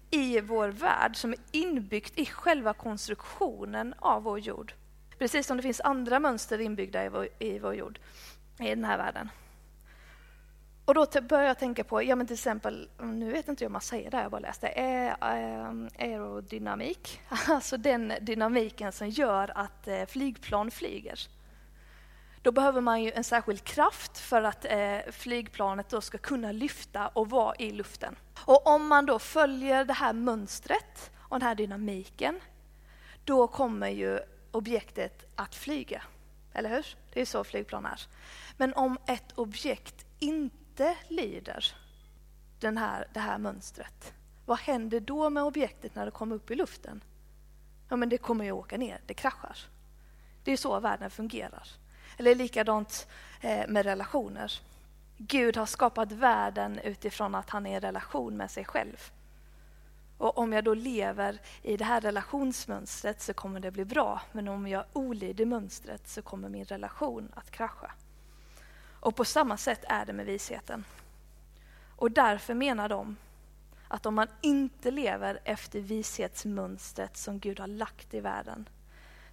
i 0.09 0.41
vår 0.41 0.67
värld 0.69 1.15
som 1.15 1.31
är 1.31 1.39
inbyggt 1.51 2.19
i 2.19 2.25
själva 2.25 2.73
konstruktionen 2.73 3.93
av 3.99 4.23
vår 4.23 4.39
jord. 4.39 4.73
Precis 5.17 5.47
som 5.47 5.57
det 5.57 5.63
finns 5.63 5.81
andra 5.81 6.19
mönster 6.19 6.61
inbyggda 6.61 7.05
i 7.05 7.09
vår, 7.09 7.27
i 7.39 7.59
vår 7.59 7.75
jord, 7.75 7.99
i 8.59 8.69
den 8.69 8.85
här 8.85 8.97
världen. 8.97 9.29
Och 10.85 10.93
då 10.95 11.05
börjar 11.21 11.47
jag 11.47 11.59
tänka 11.59 11.83
på, 11.83 12.03
ja 12.03 12.15
men 12.15 12.27
till 12.27 12.33
exempel, 12.33 12.89
nu 13.01 13.31
vet 13.31 13.47
inte 13.47 13.63
jag 13.63 13.69
om 13.69 13.73
man 13.73 13.81
säger 13.81 14.11
det, 14.11 14.21
jag 14.21 14.31
bara 14.31 14.39
läste, 14.39 14.67
ehm, 14.67 15.89
aerodynamik. 15.99 17.21
Alltså 17.47 17.77
den 17.77 18.13
dynamiken 18.21 18.91
som 18.91 19.09
gör 19.09 19.51
att 19.55 19.87
eh, 19.87 20.05
flygplan 20.05 20.71
flyger. 20.71 21.19
Då 22.41 22.51
behöver 22.51 22.81
man 22.81 23.03
ju 23.03 23.11
en 23.11 23.23
särskild 23.23 23.63
kraft 23.63 24.17
för 24.17 24.43
att 24.43 24.65
eh, 24.65 24.99
flygplanet 25.11 25.89
då 25.89 26.01
ska 26.01 26.17
kunna 26.17 26.51
lyfta 26.51 27.07
och 27.07 27.29
vara 27.29 27.55
i 27.55 27.71
luften. 27.71 28.15
Och 28.45 28.67
om 28.67 28.87
man 28.87 29.05
då 29.05 29.19
följer 29.19 29.85
det 29.85 29.93
här 29.93 30.13
mönstret 30.13 31.11
och 31.17 31.39
den 31.39 31.47
här 31.47 31.55
dynamiken, 31.55 32.39
då 33.25 33.47
kommer 33.47 33.89
ju 33.89 34.19
objektet 34.51 35.25
att 35.35 35.55
flyga. 35.55 36.03
Eller 36.53 36.69
hur? 36.69 36.85
Det 37.13 37.21
är 37.21 37.25
så 37.25 37.43
flygplan 37.43 37.85
är. 37.85 38.01
Men 38.57 38.73
om 38.73 38.97
ett 39.07 39.37
objekt 39.37 40.05
inte 40.19 40.97
lyder 41.07 41.65
den 42.59 42.77
här, 42.77 43.07
det 43.13 43.19
här 43.19 43.37
mönstret, 43.37 44.13
vad 44.45 44.59
händer 44.59 44.99
då 44.99 45.29
med 45.29 45.43
objektet 45.43 45.95
när 45.95 46.05
det 46.05 46.11
kommer 46.11 46.35
upp 46.35 46.51
i 46.51 46.55
luften? 46.55 47.03
Ja, 47.89 47.95
men 47.95 48.09
det 48.09 48.17
kommer 48.17 48.45
ju 48.45 48.51
åka 48.51 48.77
ner, 48.77 49.01
det 49.05 49.13
kraschar. 49.13 49.57
Det 50.43 50.51
är 50.51 50.57
så 50.57 50.79
världen 50.79 51.09
fungerar. 51.09 51.78
Eller 52.19 52.35
likadant 52.35 53.07
eh, 53.41 53.67
med 53.67 53.85
relationer. 53.85 54.59
Gud 55.17 55.57
har 55.57 55.65
skapat 55.65 56.11
världen 56.11 56.79
utifrån 56.79 57.35
att 57.35 57.49
han 57.49 57.65
är 57.65 57.77
i 57.77 57.79
relation 57.79 58.37
med 58.37 58.51
sig 58.51 58.65
själv. 58.65 59.11
Och 60.17 60.37
om 60.37 60.53
jag 60.53 60.63
då 60.63 60.73
lever 60.73 61.39
i 61.61 61.77
det 61.77 61.85
här 61.85 62.01
relationsmönstret 62.01 63.21
så 63.21 63.33
kommer 63.33 63.59
det 63.59 63.71
bli 63.71 63.85
bra. 63.85 64.21
Men 64.31 64.47
om 64.47 64.67
jag 64.67 64.85
olyder 64.93 65.45
mönstret 65.45 66.07
så 66.07 66.21
kommer 66.21 66.49
min 66.49 66.65
relation 66.65 67.31
att 67.35 67.51
krascha. 67.51 67.91
Och 68.99 69.15
på 69.15 69.25
samma 69.25 69.57
sätt 69.57 69.83
är 69.87 70.05
det 70.05 70.13
med 70.13 70.25
visheten. 70.25 70.85
Och 71.95 72.11
därför 72.11 72.53
menar 72.53 72.89
de 72.89 73.17
att 73.87 74.05
om 74.05 74.15
man 74.15 74.27
inte 74.41 74.91
lever 74.91 75.39
efter 75.43 75.79
vishetsmönstret 75.79 77.17
som 77.17 77.39
Gud 77.39 77.59
har 77.59 77.67
lagt 77.67 78.13
i 78.13 78.19
världen 78.19 78.69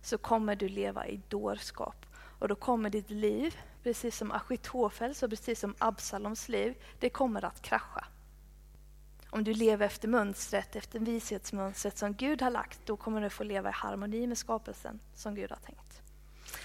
så 0.02 0.18
kommer 0.18 0.56
du 0.56 0.68
leva 0.68 1.06
i 1.06 1.20
dårskap. 1.28 2.05
Och 2.38 2.48
då 2.48 2.54
kommer 2.54 2.90
ditt 2.90 3.10
liv, 3.10 3.56
precis 3.82 4.16
som 4.16 4.32
Achitofels 4.32 5.22
och 5.22 5.30
precis 5.30 5.60
som 5.60 5.74
Absaloms 5.78 6.48
liv, 6.48 6.74
det 6.98 7.10
kommer 7.10 7.44
att 7.44 7.62
krascha. 7.62 8.06
Om 9.30 9.44
du 9.44 9.54
lever 9.54 9.86
efter 9.86 10.08
mönstret, 10.08 10.76
efter 10.76 10.98
vishetsmönstret 10.98 11.98
som 11.98 12.14
Gud 12.14 12.42
har 12.42 12.50
lagt, 12.50 12.80
då 12.84 12.96
kommer 12.96 13.20
du 13.20 13.30
få 13.30 13.44
leva 13.44 13.68
i 13.68 13.72
harmoni 13.72 14.26
med 14.26 14.38
skapelsen 14.38 15.00
som 15.14 15.34
Gud 15.34 15.50
har 15.50 15.58
tänkt. 15.58 16.02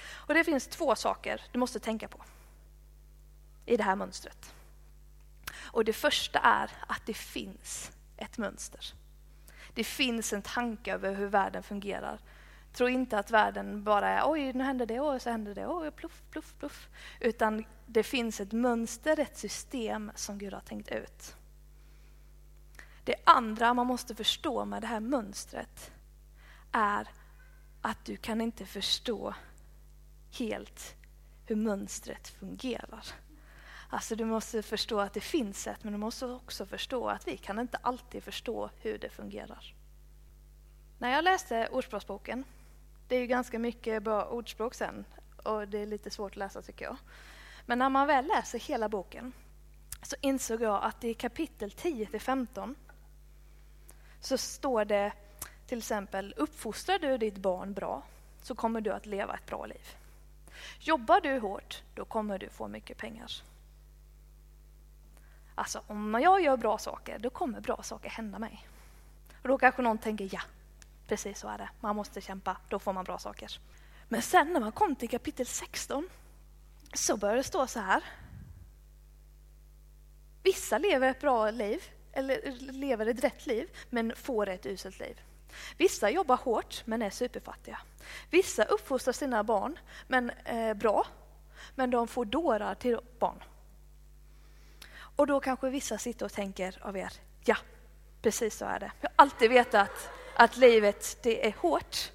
Och 0.10 0.34
det 0.34 0.44
finns 0.44 0.68
två 0.68 0.96
saker 0.96 1.42
du 1.52 1.60
måste 1.60 1.80
tänka 1.80 2.08
på 2.08 2.24
i 3.66 3.78
det 3.78 3.84
här 3.84 3.96
mönstret. 3.96 4.54
Och 5.56 5.86
det 5.86 5.94
första 5.94 6.40
är 6.40 6.72
att 6.88 7.06
det 7.06 7.14
finns 7.14 7.92
ett 8.18 8.38
mönster. 8.38 8.94
Det 9.74 9.84
finns 9.84 10.34
en 10.34 10.42
tanke 10.42 10.94
över 10.94 11.16
hur 11.16 11.28
världen 11.28 11.64
fungerar. 11.64 12.20
Tro 12.74 12.88
inte 12.88 13.20
att 13.20 13.32
världen 13.32 13.84
bara 13.84 14.10
är 14.10 14.32
oj, 14.32 14.54
nu 14.54 14.64
händer 14.64 14.86
det 14.86 15.00
och 15.00 15.22
så 15.22 15.30
händer 15.30 15.56
det, 15.56 15.68
oj, 15.68 15.92
pluff, 15.92 16.24
pluff, 16.32 16.56
pluff. 16.60 16.90
Utan 17.20 17.66
det 17.86 18.04
finns 18.04 18.40
ett 18.40 18.52
mönster, 18.52 19.20
ett 19.20 19.38
system 19.38 20.12
som 20.16 20.38
Gud 20.38 20.54
har 20.54 20.62
tänkt 20.62 20.92
ut. 20.92 21.36
Det 23.04 23.16
andra 23.24 23.74
man 23.74 23.88
måste 23.88 24.16
förstå 24.16 24.66
med 24.66 24.82
det 24.82 24.88
här 24.88 25.00
mönstret 25.00 25.92
är 26.72 27.08
att 27.82 28.06
du 28.06 28.18
kan 28.18 28.42
inte 28.42 28.66
förstå 28.66 29.34
helt 30.40 30.96
hur 31.46 31.56
mönstret 31.56 32.28
fungerar. 32.28 33.06
Alltså 33.90 34.16
du 34.16 34.26
måste 34.26 34.64
förstå 34.64 35.00
att 35.00 35.14
det 35.14 35.20
finns 35.20 35.68
ett, 35.68 35.84
men 35.84 35.94
du 35.94 36.00
måste 36.00 36.26
också 36.26 36.66
förstå 36.66 37.08
att 37.08 37.28
vi 37.28 37.38
kan 37.38 37.60
inte 37.60 37.78
alltid 37.78 38.24
förstå 38.24 38.70
hur 38.82 38.98
det 38.98 39.10
fungerar. 39.10 39.76
När 41.00 41.12
jag 41.12 41.24
läste 41.24 41.68
Ordspråksboken, 41.72 42.44
det 43.12 43.16
är 43.16 43.20
ju 43.20 43.28
ganska 43.28 43.60
mycket 43.60 44.04
bra 44.04 44.26
ordspråk 44.26 44.74
sen 44.74 45.06
och 45.44 45.68
det 45.68 45.78
är 45.78 45.86
lite 45.86 46.10
svårt 46.10 46.32
att 46.32 46.38
läsa 46.38 46.62
tycker 46.62 46.86
jag. 46.86 46.98
Men 47.66 47.80
när 47.80 47.90
man 47.90 48.08
väl 48.08 48.26
läser 48.26 48.60
hela 48.60 48.90
boken 48.90 49.34
så 50.02 50.16
insåg 50.22 50.62
jag 50.62 50.84
att 50.84 51.04
i 51.04 51.14
kapitel 51.14 51.72
10 51.72 52.20
15 52.20 52.76
så 54.20 54.38
står 54.38 54.86
det 54.86 55.12
till 55.68 55.78
exempel 55.78 56.34
uppfostrar 56.38 57.00
du 57.00 57.18
ditt 57.18 57.38
barn 57.38 57.74
bra 57.74 58.04
så 58.42 58.56
kommer 58.56 58.82
du 58.82 58.92
att 58.92 59.06
leva 59.06 59.34
ett 59.34 59.46
bra 59.46 59.66
liv. 59.66 59.96
Jobbar 60.80 61.22
du 61.22 61.40
hårt, 61.40 61.84
då 61.96 62.06
kommer 62.06 62.40
du 62.40 62.50
få 62.50 62.68
mycket 62.68 62.98
pengar. 62.98 63.32
Alltså 65.56 65.82
om 65.88 66.20
jag 66.22 66.42
gör 66.42 66.58
bra 66.58 66.78
saker, 66.78 67.20
då 67.20 67.30
kommer 67.30 67.62
bra 67.62 67.84
saker 67.84 68.10
hända 68.10 68.40
mig. 68.40 68.68
Och 69.42 69.48
då 69.48 69.58
kanske 69.58 69.82
någon 69.82 69.98
tänker 69.98 70.30
ja, 70.32 70.42
precis 71.12 71.40
så 71.40 71.48
är 71.48 71.58
det. 71.58 71.70
Man 71.80 71.96
måste 71.96 72.22
kämpa, 72.22 72.58
då 72.70 72.80
får 72.80 72.94
man 72.94 73.04
bra 73.04 73.18
saker. 73.18 73.60
Men 74.08 74.22
sen 74.22 74.54
när 74.54 74.60
man 74.60 74.72
kom 74.72 74.96
till 74.96 75.10
kapitel 75.10 75.46
16 75.46 76.10
så 76.94 77.18
börjar 77.18 77.36
det 77.36 77.44
stå 77.44 77.68
så 77.68 77.80
här. 77.80 78.04
Vissa 80.44 80.78
lever 80.78 81.10
ett 81.10 81.20
bra 81.20 81.52
liv, 81.52 81.84
eller 82.14 82.52
lever 82.72 83.06
ett 83.06 83.24
rätt 83.24 83.46
liv, 83.46 83.70
men 83.90 84.16
får 84.16 84.50
ett 84.50 84.66
uselt 84.66 85.00
liv. 85.00 85.22
Vissa 85.78 86.10
jobbar 86.10 86.38
hårt, 86.38 86.84
men 86.86 87.02
är 87.02 87.10
superfattiga. 87.10 87.80
Vissa 88.30 88.64
uppfostrar 88.64 89.14
sina 89.14 89.44
barn 89.44 89.80
men 90.08 90.30
eh, 90.30 90.74
bra, 90.74 91.08
men 91.76 91.92
de 91.92 92.08
får 92.08 92.26
dårar 92.26 92.76
till 92.76 93.00
barn. 93.20 93.44
Och 95.16 95.28
då 95.28 95.40
kanske 95.40 95.70
vissa 95.70 95.98
sitter 95.98 96.26
och 96.26 96.34
tänker 96.34 96.78
av 96.82 96.98
er, 96.98 97.14
ja, 97.44 97.58
precis 98.22 98.58
så 98.58 98.66
är 98.66 98.80
det. 98.80 98.92
Jag 99.02 99.10
har 99.10 99.14
alltid 99.16 99.50
vetat 99.50 100.12
att 100.44 100.58
livet 100.58 101.18
det 101.22 101.48
är 101.48 101.54
hårt. 101.58 102.12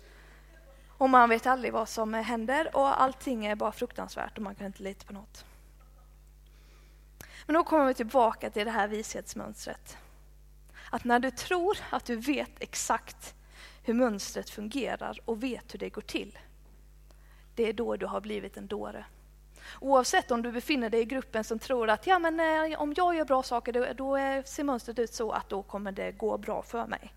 Och 0.88 1.10
man 1.10 1.28
vet 1.28 1.46
aldrig 1.46 1.72
vad 1.72 1.88
som 1.88 2.14
händer 2.14 2.76
och 2.76 3.02
allting 3.02 3.46
är 3.46 3.54
bara 3.54 3.72
fruktansvärt 3.72 4.36
och 4.36 4.42
man 4.42 4.54
kan 4.54 4.66
inte 4.66 4.82
lita 4.82 5.06
på 5.06 5.12
något. 5.12 5.44
Men 7.46 7.54
då 7.54 7.64
kommer 7.64 7.86
vi 7.86 7.94
tillbaka 7.94 8.50
till 8.50 8.64
det 8.64 8.70
här 8.70 8.88
vishetsmönstret. 8.88 9.96
Att 10.90 11.04
när 11.04 11.18
du 11.18 11.30
tror 11.30 11.78
att 11.90 12.04
du 12.04 12.16
vet 12.16 12.50
exakt 12.58 13.34
hur 13.82 13.94
mönstret 13.94 14.50
fungerar 14.50 15.18
och 15.24 15.42
vet 15.42 15.74
hur 15.74 15.78
det 15.78 15.90
går 15.90 16.02
till, 16.02 16.38
det 17.54 17.68
är 17.68 17.72
då 17.72 17.96
du 17.96 18.06
har 18.06 18.20
blivit 18.20 18.56
en 18.56 18.66
dåre. 18.66 19.04
Oavsett 19.80 20.30
om 20.30 20.42
du 20.42 20.52
befinner 20.52 20.90
dig 20.90 21.00
i 21.00 21.04
gruppen 21.04 21.44
som 21.44 21.58
tror 21.58 21.90
att 21.90 22.06
ja, 22.06 22.18
men, 22.18 22.40
eh, 22.40 22.80
om 22.80 22.94
jag 22.96 23.16
gör 23.16 23.24
bra 23.24 23.42
saker 23.42 23.72
då, 23.72 23.86
då 23.96 24.16
eh, 24.16 24.44
ser 24.44 24.64
mönstret 24.64 24.98
ut 24.98 25.14
så 25.14 25.30
att 25.30 25.48
då 25.48 25.62
kommer 25.62 25.92
det 25.92 26.12
gå 26.12 26.38
bra 26.38 26.62
för 26.62 26.86
mig. 26.86 27.12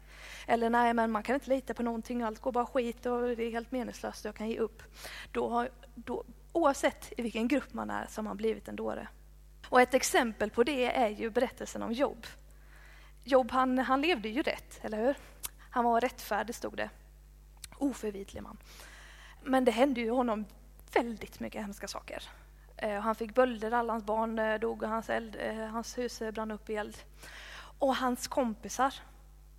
Eller 0.47 0.69
nej, 0.69 0.93
men 0.93 1.11
man 1.11 1.23
kan 1.23 1.33
inte 1.33 1.49
lita 1.49 1.73
på 1.73 1.83
någonting, 1.83 2.21
allt 2.21 2.39
går 2.39 2.51
bara 2.51 2.65
skit 2.65 3.05
och 3.05 3.21
det 3.21 3.43
är 3.43 3.51
helt 3.51 3.71
meningslöst, 3.71 4.25
jag 4.25 4.35
kan 4.35 4.49
ge 4.49 4.59
upp. 4.59 4.83
Då 5.31 5.49
har, 5.49 5.69
då, 5.95 6.23
oavsett 6.51 7.13
i 7.17 7.21
vilken 7.21 7.47
grupp 7.47 7.73
man 7.73 7.89
är 7.89 8.05
så 8.09 8.21
har 8.21 8.23
man 8.23 8.37
blivit 8.37 8.67
en 8.67 8.75
dåre. 8.75 9.07
Och 9.69 9.81
ett 9.81 9.93
exempel 9.93 10.49
på 10.49 10.63
det 10.63 10.95
är 10.95 11.09
ju 11.09 11.29
berättelsen 11.29 11.83
om 11.83 11.93
Job. 11.93 12.25
Job 13.23 13.51
han, 13.51 13.79
han 13.79 14.01
levde 14.01 14.29
ju 14.29 14.41
rätt, 14.41 14.79
eller 14.81 14.97
hur? 14.97 15.15
Han 15.71 15.85
var 15.85 16.01
rättfärdig, 16.01 16.55
stod 16.55 16.77
det. 16.77 16.89
Oförvitlig 17.77 18.43
man. 18.43 18.57
Men 19.43 19.65
det 19.65 19.71
hände 19.71 20.01
ju 20.01 20.09
honom 20.09 20.45
väldigt 20.93 21.39
mycket 21.39 21.61
hemska 21.61 21.87
saker. 21.87 22.23
Eh, 22.81 22.99
han 22.99 23.15
fick 23.15 23.35
bölder, 23.35 23.71
alla 23.71 23.93
hans 23.93 24.05
barn 24.05 24.39
eh, 24.39 24.59
dog 24.59 24.83
och 24.83 24.89
hans, 24.89 25.09
eld, 25.09 25.37
eh, 25.39 25.55
hans 25.55 25.97
hus 25.97 26.21
eh, 26.21 26.31
brann 26.31 26.51
upp 26.51 26.69
i 26.69 26.75
eld. 26.75 26.97
Och 27.79 27.95
hans 27.95 28.27
kompisar, 28.27 28.93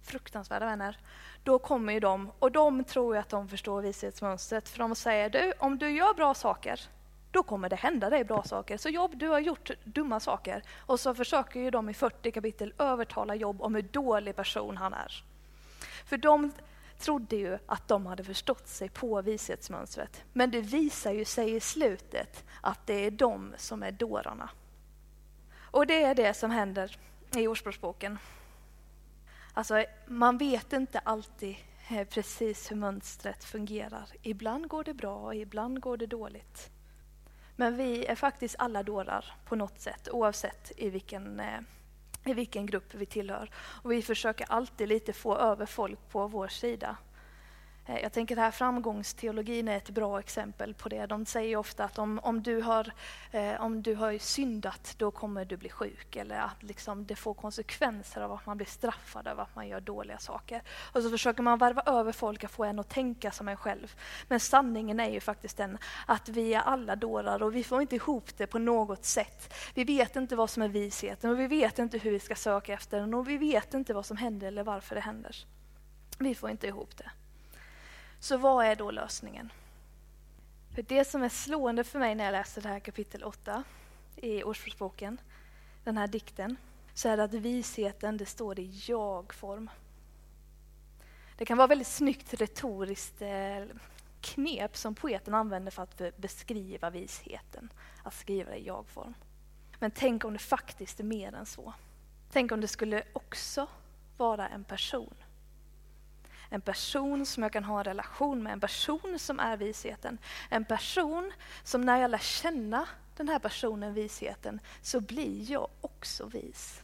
fruktansvärda 0.02 0.66
vänner, 0.66 0.98
då 1.44 1.58
kommer 1.58 1.92
ju 1.92 2.00
de 2.00 2.30
och 2.38 2.52
de 2.52 2.84
tror 2.84 3.16
att 3.16 3.28
de 3.28 3.48
förstår 3.48 3.82
vishetsmönstret 3.82 4.68
för 4.68 4.78
de 4.78 4.94
säger 4.94 5.30
du, 5.30 5.52
om 5.58 5.78
du 5.78 5.90
gör 5.90 6.14
bra 6.14 6.34
saker 6.34 6.80
då 7.30 7.42
kommer 7.42 7.68
det 7.68 7.76
hända 7.76 8.10
dig 8.10 8.24
bra 8.24 8.42
saker. 8.42 8.76
Så 8.76 8.88
Jobb, 8.88 9.16
du 9.16 9.28
har 9.28 9.38
gjort 9.38 9.70
dumma 9.84 10.20
saker. 10.20 10.62
Och 10.78 11.00
så 11.00 11.14
försöker 11.14 11.60
ju 11.60 11.70
de 11.70 11.88
i 11.88 11.94
40 11.94 12.30
kapitel 12.30 12.72
övertala 12.78 13.34
Jobb 13.34 13.62
om 13.62 13.74
hur 13.74 13.82
dålig 13.82 14.36
person 14.36 14.76
han 14.76 14.94
är. 14.94 15.24
För 16.06 16.16
de 16.16 16.52
trodde 17.00 17.36
ju 17.36 17.58
att 17.66 17.88
de 17.88 18.06
hade 18.06 18.24
förstått 18.24 18.68
sig 18.68 18.88
på 18.88 19.22
vishetsmönstret. 19.22 20.24
Men 20.32 20.50
det 20.50 20.60
visar 20.60 21.12
ju 21.12 21.24
sig 21.24 21.54
i 21.54 21.60
slutet 21.60 22.44
att 22.60 22.86
det 22.86 22.94
är 22.94 23.10
de 23.10 23.54
som 23.56 23.82
är 23.82 23.92
dårarna. 23.92 24.50
Och 25.60 25.86
det 25.86 26.02
är 26.02 26.14
det 26.14 26.34
som 26.34 26.50
händer 26.50 26.98
i 27.36 27.46
Ordspråksboken. 27.46 28.18
Alltså, 29.52 29.84
man 30.06 30.38
vet 30.38 30.72
inte 30.72 30.98
alltid 30.98 31.56
eh, 31.90 32.08
precis 32.08 32.70
hur 32.70 32.76
mönstret 32.76 33.44
fungerar. 33.44 34.06
Ibland 34.22 34.68
går 34.68 34.84
det 34.84 34.94
bra 34.94 35.16
och 35.16 35.34
ibland 35.34 35.80
går 35.80 35.96
det 35.96 36.06
dåligt. 36.06 36.70
Men 37.56 37.76
vi 37.76 38.06
är 38.06 38.14
faktiskt 38.14 38.54
alla 38.58 38.82
dårar 38.82 39.34
på 39.44 39.56
något 39.56 39.80
sätt 39.80 40.08
oavsett 40.12 40.72
i 40.76 40.90
vilken 40.90 41.40
eh, 41.40 41.60
i 42.24 42.34
vilken 42.34 42.66
grupp 42.66 42.94
vi 42.94 43.06
tillhör. 43.06 43.50
Och 43.54 43.92
vi 43.92 44.02
försöker 44.02 44.46
alltid 44.48 44.88
lite 44.88 45.12
få 45.12 45.36
över 45.36 45.66
folk 45.66 45.98
på 46.08 46.26
vår 46.26 46.48
sida. 46.48 46.96
Eh, 47.90 48.02
jag 48.02 48.12
tänker 48.12 48.36
att 48.36 48.42
här 48.42 48.50
framgångsteologin 48.50 49.68
är 49.68 49.76
ett 49.76 49.90
bra 49.90 50.18
exempel 50.18 50.74
på 50.74 50.88
det. 50.88 51.06
De 51.06 51.26
säger 51.26 51.56
ofta 51.56 51.84
att 51.84 51.98
om, 51.98 52.20
om, 52.22 52.42
du, 52.42 52.60
har, 52.60 52.92
eh, 53.30 53.60
om 53.60 53.82
du 53.82 53.94
har 53.94 54.18
syndat, 54.18 54.94
då 54.98 55.10
kommer 55.10 55.44
du 55.44 55.56
bli 55.56 55.68
sjuk. 55.68 56.16
Eller 56.16 56.38
att 56.38 56.62
liksom 56.62 57.06
det 57.06 57.16
får 57.16 57.34
konsekvenser 57.34 58.20
av 58.20 58.32
att 58.32 58.46
man 58.46 58.56
blir 58.56 58.66
straffad 58.66 59.28
av 59.28 59.40
att 59.40 59.56
man 59.56 59.68
gör 59.68 59.80
dåliga 59.80 60.18
saker. 60.18 60.62
Och 60.92 61.02
så 61.02 61.10
försöker 61.10 61.42
man 61.42 61.58
varva 61.58 61.82
över 61.82 62.12
folk 62.12 62.44
och 62.44 62.50
få 62.50 62.64
en 62.64 62.78
att 62.78 62.88
tänka 62.88 63.30
som 63.30 63.48
en 63.48 63.56
själv. 63.56 63.94
Men 64.28 64.40
sanningen 64.40 65.00
är 65.00 65.10
ju 65.10 65.20
faktiskt 65.20 65.56
den 65.56 65.78
att 66.06 66.28
vi 66.28 66.54
är 66.54 66.60
alla 66.60 66.96
dårar 66.96 67.42
och 67.42 67.54
vi 67.54 67.64
får 67.64 67.80
inte 67.80 67.96
ihop 67.96 68.36
det 68.36 68.46
på 68.46 68.58
något 68.58 69.04
sätt. 69.04 69.54
Vi 69.74 69.84
vet 69.84 70.16
inte 70.16 70.36
vad 70.36 70.50
som 70.50 70.62
är 70.62 70.68
visheten 70.68 71.30
och 71.30 71.40
vi 71.40 71.46
vet 71.46 71.78
inte 71.78 71.98
hur 71.98 72.10
vi 72.10 72.20
ska 72.20 72.34
söka 72.34 72.72
efter 72.72 73.00
den 73.00 73.14
och 73.14 73.28
vi 73.28 73.38
vet 73.38 73.74
inte 73.74 73.94
vad 73.94 74.06
som 74.06 74.16
händer 74.16 74.46
eller 74.46 74.62
varför 74.62 74.94
det 74.94 75.00
händer. 75.00 75.36
Vi 76.18 76.34
får 76.34 76.50
inte 76.50 76.66
ihop 76.66 76.96
det. 76.96 77.10
Så 78.20 78.36
vad 78.36 78.66
är 78.66 78.76
då 78.76 78.90
lösningen? 78.90 79.52
För 80.74 80.82
det 80.82 81.04
som 81.04 81.22
är 81.22 81.28
slående 81.28 81.84
för 81.84 81.98
mig 81.98 82.14
när 82.14 82.24
jag 82.24 82.32
läser 82.32 82.62
det 82.62 82.68
här 82.68 82.80
kapitel 82.80 83.24
8 83.24 83.64
i 84.16 84.42
Ordspråksboken, 84.42 85.20
den 85.84 85.96
här 85.96 86.06
dikten, 86.06 86.56
så 86.94 87.08
är 87.08 87.16
det 87.16 87.24
att 87.24 87.34
visheten 87.34 88.16
det 88.16 88.26
står 88.26 88.58
i 88.58 88.82
jag-form. 88.86 89.70
Det 91.36 91.44
kan 91.44 91.58
vara 91.58 91.66
väldigt 91.66 91.88
snyggt 91.88 92.34
retoriskt 92.34 93.22
eh, 93.22 93.64
knep 94.20 94.76
som 94.76 94.94
poeten 94.94 95.34
använder 95.34 95.70
för 95.70 95.82
att 95.82 96.16
beskriva 96.16 96.90
visheten, 96.90 97.72
att 98.04 98.14
skriva 98.14 98.50
det 98.50 98.56
i 98.56 98.66
jag-form. 98.66 99.14
Men 99.78 99.90
tänk 99.90 100.24
om 100.24 100.32
det 100.32 100.38
faktiskt 100.38 101.00
är 101.00 101.04
mer 101.04 101.34
än 101.34 101.46
så. 101.46 101.74
Tänk 102.32 102.52
om 102.52 102.60
det 102.60 102.68
skulle 102.68 103.02
också 103.12 103.66
vara 104.16 104.48
en 104.48 104.64
person 104.64 105.14
en 106.50 106.60
person 106.60 107.26
som 107.26 107.42
jag 107.42 107.52
kan 107.52 107.64
ha 107.64 107.78
en 107.78 107.84
relation 107.84 108.42
med, 108.42 108.52
en 108.52 108.60
person 108.60 109.18
som 109.18 109.40
är 109.40 109.56
visheten. 109.56 110.18
En 110.48 110.64
person 110.64 111.32
som 111.62 111.80
när 111.80 112.00
jag 112.00 112.10
lär 112.10 112.18
känna 112.18 112.88
den 113.16 113.28
här 113.28 113.38
personen, 113.38 113.94
visheten, 113.94 114.60
så 114.82 115.00
blir 115.00 115.50
jag 115.50 115.68
också 115.80 116.26
vis. 116.26 116.82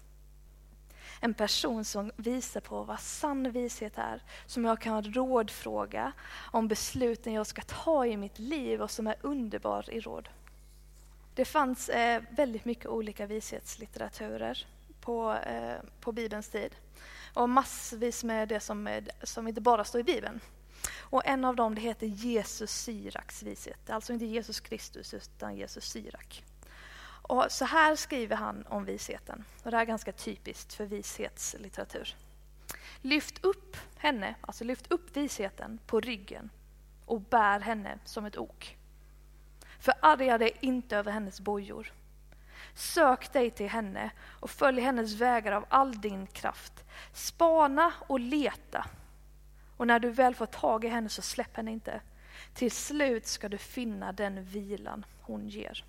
En 1.21 1.35
person 1.35 1.85
som 1.85 2.13
visar 2.17 2.61
på 2.61 2.83
vad 2.83 3.01
sann 3.01 3.51
vishet 3.51 3.99
är, 3.99 4.23
som 4.47 4.65
jag 4.65 4.81
kan 4.81 5.05
rådfråga 5.05 6.13
om 6.53 6.69
besluten 6.69 7.33
jag 7.33 7.47
ska 7.47 7.63
ta 7.63 8.07
i 8.07 8.17
mitt 8.17 8.39
liv 8.39 8.83
och 8.83 8.91
som 8.91 9.07
är 9.07 9.17
underbar 9.21 9.91
i 9.91 10.01
råd. 10.01 10.29
Det 11.35 11.45
fanns 11.45 11.89
eh, 11.89 12.23
väldigt 12.31 12.65
mycket 12.65 12.87
olika 12.87 13.27
vishetslitteraturer 13.27 14.67
på, 15.01 15.33
eh, 15.33 15.77
på 16.01 16.13
Bibelns 16.13 16.49
tid. 16.49 16.77
Och 17.37 17.49
massvis 17.49 18.25
med 18.25 18.49
det 18.49 18.61
som, 18.61 19.01
som 19.23 19.49
inte 19.49 19.61
bara 19.61 19.85
står 19.85 20.01
i 20.01 20.05
Bibeln. 20.05 20.41
Och 20.99 21.27
en 21.27 21.45
av 21.45 21.57
dem 21.57 21.75
det 21.75 21.81
heter 21.81 22.07
Jesus 22.07 22.71
Syraks 22.71 23.43
vishet. 23.43 23.91
Alltså 23.91 24.13
inte 24.13 24.25
Jesus 24.25 24.61
Kristus 24.61 25.15
utan 25.15 25.57
Jesus 25.57 25.85
Syrak. 25.85 26.45
Och 27.23 27.47
så 27.49 27.65
här 27.65 27.97
skriver 27.97 28.37
han 28.37 28.67
om 28.69 28.85
visheten. 28.85 29.45
Och 29.63 29.71
det 29.71 29.77
här 29.77 29.83
är 29.85 29.87
ganska 29.87 30.13
typiskt 30.13 30.75
för 30.75 30.87
vishetslitteratur. 30.87 32.17
Lyft 33.01 33.45
upp 33.45 33.77
henne, 33.97 34.35
alltså 34.41 34.65
lyft 34.65 34.93
upp 34.93 35.17
visheten 35.17 35.79
på 35.87 36.01
ryggen 36.01 36.51
och 37.07 37.21
bär 37.21 37.61
henne 37.61 37.99
som 38.05 38.25
ett 38.25 38.39
ok. 38.39 38.77
Förarga 39.79 40.39
dig 40.39 40.57
inte 40.61 40.97
över 40.97 41.13
hennes 41.13 41.41
bojor. 41.41 41.93
Sök 42.75 43.33
dig 43.33 43.51
till 43.51 43.69
henne 43.69 44.11
och 44.41 44.51
följ 44.51 44.81
hennes 44.81 45.13
vägar 45.13 45.53
av 45.53 45.65
all 45.69 46.01
din 46.01 46.27
kraft. 46.27 46.85
Spana 47.13 47.93
och 48.07 48.21
leta. 48.21 48.87
Och 49.77 49.87
när 49.87 49.99
du 49.99 50.11
väl 50.11 50.35
får 50.35 50.47
tag 50.47 50.85
i 50.85 50.89
henne 50.89 51.09
så 51.09 51.23
släpp 51.23 51.57
henne 51.57 51.73
inte. 51.73 52.01
Till 52.55 52.71
slut 52.71 53.27
ska 53.27 53.49
du 53.49 53.59
finna 53.59 54.13
den 54.13 54.45
vilan 54.45 55.05
hon 55.23 55.49
ger. 55.49 55.85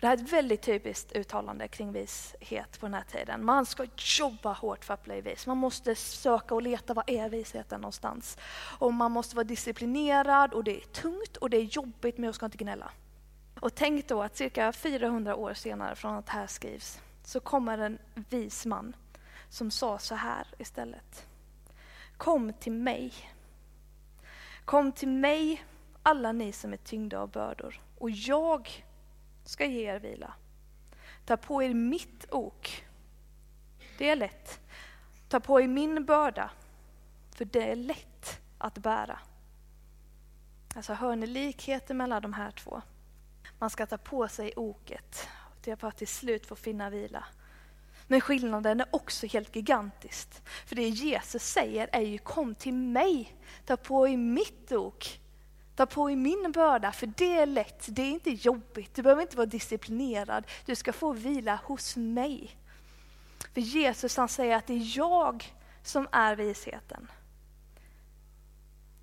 Det 0.00 0.06
här 0.06 0.16
är 0.16 0.22
ett 0.22 0.32
väldigt 0.32 0.62
typiskt 0.62 1.12
uttalande 1.12 1.68
kring 1.68 1.92
vishet 1.92 2.80
på 2.80 2.86
den 2.86 2.94
här 2.94 3.04
tiden. 3.04 3.44
Man 3.44 3.66
ska 3.66 3.86
jobba 4.18 4.52
hårt 4.52 4.84
för 4.84 4.94
att 4.94 5.04
bli 5.04 5.20
vis. 5.20 5.46
Man 5.46 5.56
måste 5.56 5.94
söka 5.94 6.54
och 6.54 6.62
leta, 6.62 6.94
var 6.94 7.04
är 7.06 7.28
visheten 7.28 7.80
någonstans? 7.80 8.38
Och 8.78 8.94
man 8.94 9.12
måste 9.12 9.36
vara 9.36 9.44
disciplinerad 9.44 10.52
och 10.54 10.64
det 10.64 10.76
är 10.76 10.86
tungt 10.86 11.36
och 11.36 11.50
det 11.50 11.56
är 11.56 11.62
jobbigt 11.62 12.18
men 12.18 12.24
jag 12.24 12.34
ska 12.34 12.46
inte 12.46 12.58
gnälla. 12.58 12.90
Och 13.60 13.74
tänk 13.74 14.08
då 14.08 14.22
att 14.22 14.36
cirka 14.36 14.72
400 14.72 15.36
år 15.36 15.54
senare 15.54 15.94
från 15.94 16.14
att 16.14 16.26
det 16.26 16.32
här 16.32 16.46
skrivs 16.46 17.00
så 17.24 17.40
kommer 17.40 17.78
en 17.78 17.98
vis 18.14 18.66
man 18.66 18.96
som 19.48 19.70
sa 19.70 19.98
så 19.98 20.14
här 20.14 20.46
istället. 20.58 21.26
Kom 22.16 22.52
till 22.52 22.72
mig. 22.72 23.12
Kom 24.64 24.92
till 24.92 25.08
mig 25.08 25.64
alla 26.02 26.32
ni 26.32 26.52
som 26.52 26.72
är 26.72 26.76
tyngda 26.76 27.18
av 27.18 27.30
bördor 27.30 27.80
och 27.98 28.10
jag 28.10 28.84
ska 29.44 29.64
ge 29.64 29.94
er 29.94 30.00
vila. 30.00 30.34
Ta 31.24 31.36
på 31.36 31.62
er 31.62 31.74
mitt 31.74 32.26
ok. 32.30 32.84
Det 33.98 34.10
är 34.10 34.16
lätt. 34.16 34.60
Ta 35.28 35.40
på 35.40 35.60
er 35.60 35.68
min 35.68 36.04
börda, 36.04 36.50
för 37.30 37.44
det 37.44 37.70
är 37.70 37.76
lätt 37.76 38.40
att 38.58 38.78
bära. 38.78 39.18
Alltså 40.76 40.92
hör 40.92 41.16
ni 41.16 41.26
likheten 41.26 41.96
mellan 41.96 42.22
de 42.22 42.32
här 42.32 42.50
två? 42.50 42.82
Man 43.58 43.70
ska 43.70 43.86
ta 43.86 43.98
på 43.98 44.28
sig 44.28 44.52
oket 44.56 45.28
för 45.76 45.88
att 45.88 45.96
till 45.96 46.08
slut 46.08 46.46
få 46.46 46.56
finna 46.56 46.90
vila. 46.90 47.24
Men 48.06 48.20
skillnaden 48.20 48.80
är 48.80 48.86
också 48.90 49.26
helt 49.26 49.56
gigantisk. 49.56 50.28
För 50.66 50.76
det 50.76 50.88
Jesus 50.88 51.42
säger 51.42 51.88
är 51.92 52.00
ju 52.00 52.18
kom 52.18 52.54
till 52.54 52.74
mig, 52.74 53.36
ta 53.66 53.76
på 53.76 54.08
i 54.08 54.16
mitt 54.16 54.72
ok. 54.72 55.20
Ta 55.76 55.86
på 55.86 56.10
i 56.10 56.16
min 56.16 56.52
börda, 56.52 56.92
för 56.92 57.06
det 57.06 57.38
är 57.38 57.46
lätt, 57.46 57.86
det 57.88 58.02
är 58.02 58.10
inte 58.10 58.30
jobbigt. 58.30 58.94
Du 58.94 59.02
behöver 59.02 59.22
inte 59.22 59.36
vara 59.36 59.46
disciplinerad, 59.46 60.46
du 60.66 60.74
ska 60.74 60.92
få 60.92 61.12
vila 61.12 61.60
hos 61.64 61.96
mig. 61.96 62.58
För 63.54 63.60
Jesus 63.60 64.16
han 64.16 64.28
säger 64.28 64.56
att 64.56 64.66
det 64.66 64.74
är 64.74 64.96
jag 64.98 65.54
som 65.82 66.08
är 66.12 66.36
visheten. 66.36 67.10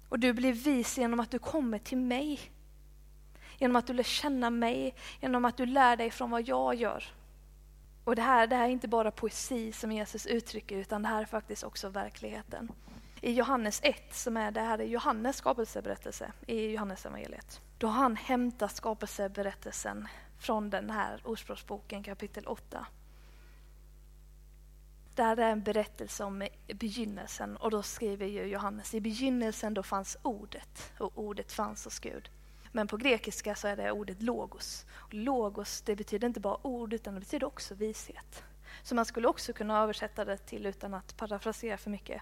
Och 0.09 0.19
du 0.19 0.33
blir 0.33 0.53
vis 0.53 0.97
genom 0.97 1.19
att 1.19 1.31
du 1.31 1.39
kommer 1.39 1.79
till 1.79 1.97
mig. 1.97 2.39
Genom 3.57 3.75
att 3.75 3.87
du 3.87 3.93
lär 3.93 4.03
känna 4.03 4.49
mig, 4.49 4.95
genom 5.21 5.45
att 5.45 5.57
du 5.57 5.65
lär 5.65 5.95
dig 5.95 6.11
från 6.11 6.31
vad 6.31 6.47
jag 6.47 6.75
gör. 6.75 7.03
Och 8.03 8.15
det 8.15 8.21
här, 8.21 8.47
det 8.47 8.55
här 8.55 8.65
är 8.65 8.69
inte 8.69 8.87
bara 8.87 9.11
poesi 9.11 9.71
som 9.71 9.91
Jesus 9.91 10.25
uttrycker, 10.25 10.77
utan 10.77 11.01
det 11.01 11.07
här 11.07 11.21
är 11.21 11.25
faktiskt 11.25 11.63
också 11.63 11.89
verkligheten 11.89 12.71
i 13.25 13.31
Johannes 13.31 13.79
1, 13.83 14.13
som 14.15 14.37
är 14.37 14.51
det 14.51 14.61
här 14.61 14.79
är 14.79 14.85
Johannes 14.85 15.37
skapelseberättelse 15.37 16.31
i 16.47 16.71
Johannes 16.71 17.05
evangeliet. 17.05 17.61
Då 17.77 17.87
han 17.87 18.15
hämtat 18.15 18.75
skapelseberättelsen 18.75 20.07
från 20.39 20.69
den 20.69 20.89
här 20.89 21.21
Ordspråksboken 21.23 22.03
kapitel 22.03 22.47
8. 22.47 22.85
Där 25.15 25.37
är 25.37 25.51
en 25.51 25.63
berättelse 25.63 26.23
om 26.23 26.47
begynnelsen 26.67 27.57
och 27.57 27.71
då 27.71 27.83
skriver 27.83 28.25
ju 28.25 28.43
Johannes 28.43 28.93
i 28.93 29.01
begynnelsen 29.01 29.73
då 29.73 29.83
fanns 29.83 30.17
ordet 30.21 30.93
och 30.97 31.11
ordet 31.15 31.51
fanns 31.51 31.85
hos 31.85 31.99
Gud. 31.99 32.29
Men 32.75 32.87
på 32.87 32.97
grekiska 32.97 33.55
så 33.55 33.67
är 33.67 33.75
det 33.75 33.91
ordet 33.91 34.21
logos. 34.21 34.85
Logos 35.09 35.81
det 35.81 35.95
betyder 35.95 36.27
inte 36.27 36.39
bara 36.39 36.67
ord 36.67 36.93
utan 36.93 37.13
det 37.13 37.19
betyder 37.19 37.47
också 37.47 37.75
vishet. 37.75 38.43
Så 38.83 38.95
man 38.95 39.05
skulle 39.05 39.27
också 39.27 39.53
kunna 39.53 39.81
översätta 39.83 40.25
det 40.25 40.37
till, 40.37 40.65
utan 40.65 40.93
att 40.93 41.17
parafrasera 41.17 41.77
för 41.77 41.89
mycket, 41.89 42.21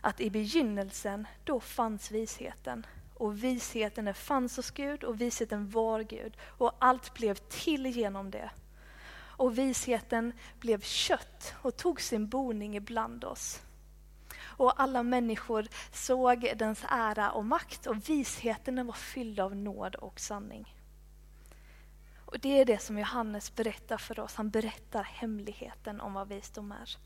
att 0.00 0.20
i 0.20 0.30
begynnelsen, 0.30 1.26
då 1.44 1.60
fanns 1.60 2.10
visheten. 2.10 2.86
Och 3.14 3.44
visheten 3.44 4.14
fanns 4.14 4.56
hos 4.56 4.70
Gud 4.70 5.04
och 5.04 5.20
visheten 5.20 5.70
var 5.70 6.02
Gud. 6.02 6.36
Och 6.42 6.72
allt 6.78 7.14
blev 7.14 7.34
till 7.34 7.86
genom 7.86 8.30
det. 8.30 8.50
Och 9.16 9.58
visheten 9.58 10.32
blev 10.60 10.80
kött 10.80 11.54
och 11.62 11.76
tog 11.76 12.00
sin 12.00 12.28
boning 12.28 12.76
ibland 12.76 13.24
oss. 13.24 13.62
Och 14.56 14.80
alla 14.80 15.02
människor 15.02 15.66
såg 15.92 16.52
dens 16.56 16.84
ära 16.88 17.30
och 17.30 17.44
makt 17.44 17.86
och 17.86 18.08
visheten 18.08 18.86
var 18.86 18.94
fylld 18.94 19.40
av 19.40 19.56
nåd 19.56 19.94
och 19.94 20.20
sanning. 20.20 20.74
Och 22.26 22.40
Det 22.40 22.60
är 22.60 22.64
det 22.64 22.78
som 22.78 22.98
Johannes 22.98 23.54
berättar 23.54 23.98
för 23.98 24.20
oss. 24.20 24.34
Han 24.34 24.50
berättar 24.50 25.02
hemligheten 25.02 26.00
om 26.00 26.12
vad 26.12 26.28
visdom 26.28 26.72
är 26.72 26.96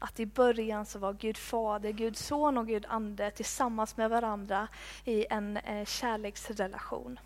att 0.00 0.20
i 0.20 0.26
början 0.26 0.86
så 0.86 0.98
var 0.98 1.12
Gud 1.12 1.36
fader, 1.36 1.90
Gud 1.90 2.16
son 2.16 2.58
och 2.58 2.66
Gud 2.66 2.86
ande 2.88 3.30
tillsammans 3.30 3.96
med 3.96 4.10
varandra 4.10 4.68
i 5.04 5.26
en 5.30 5.56
eh, 5.56 5.84
kärleksrelation. 5.84 7.18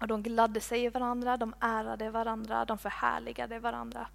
Och 0.00 0.06
de 0.06 0.22
gladde 0.22 0.60
sig 0.60 0.84
i 0.84 0.88
varandra, 0.88 1.36
de 1.36 1.54
ärade 1.60 2.10
varandra, 2.10 2.64
de 2.64 2.78
förhärligade 2.78 3.58
varandra. 3.58 4.06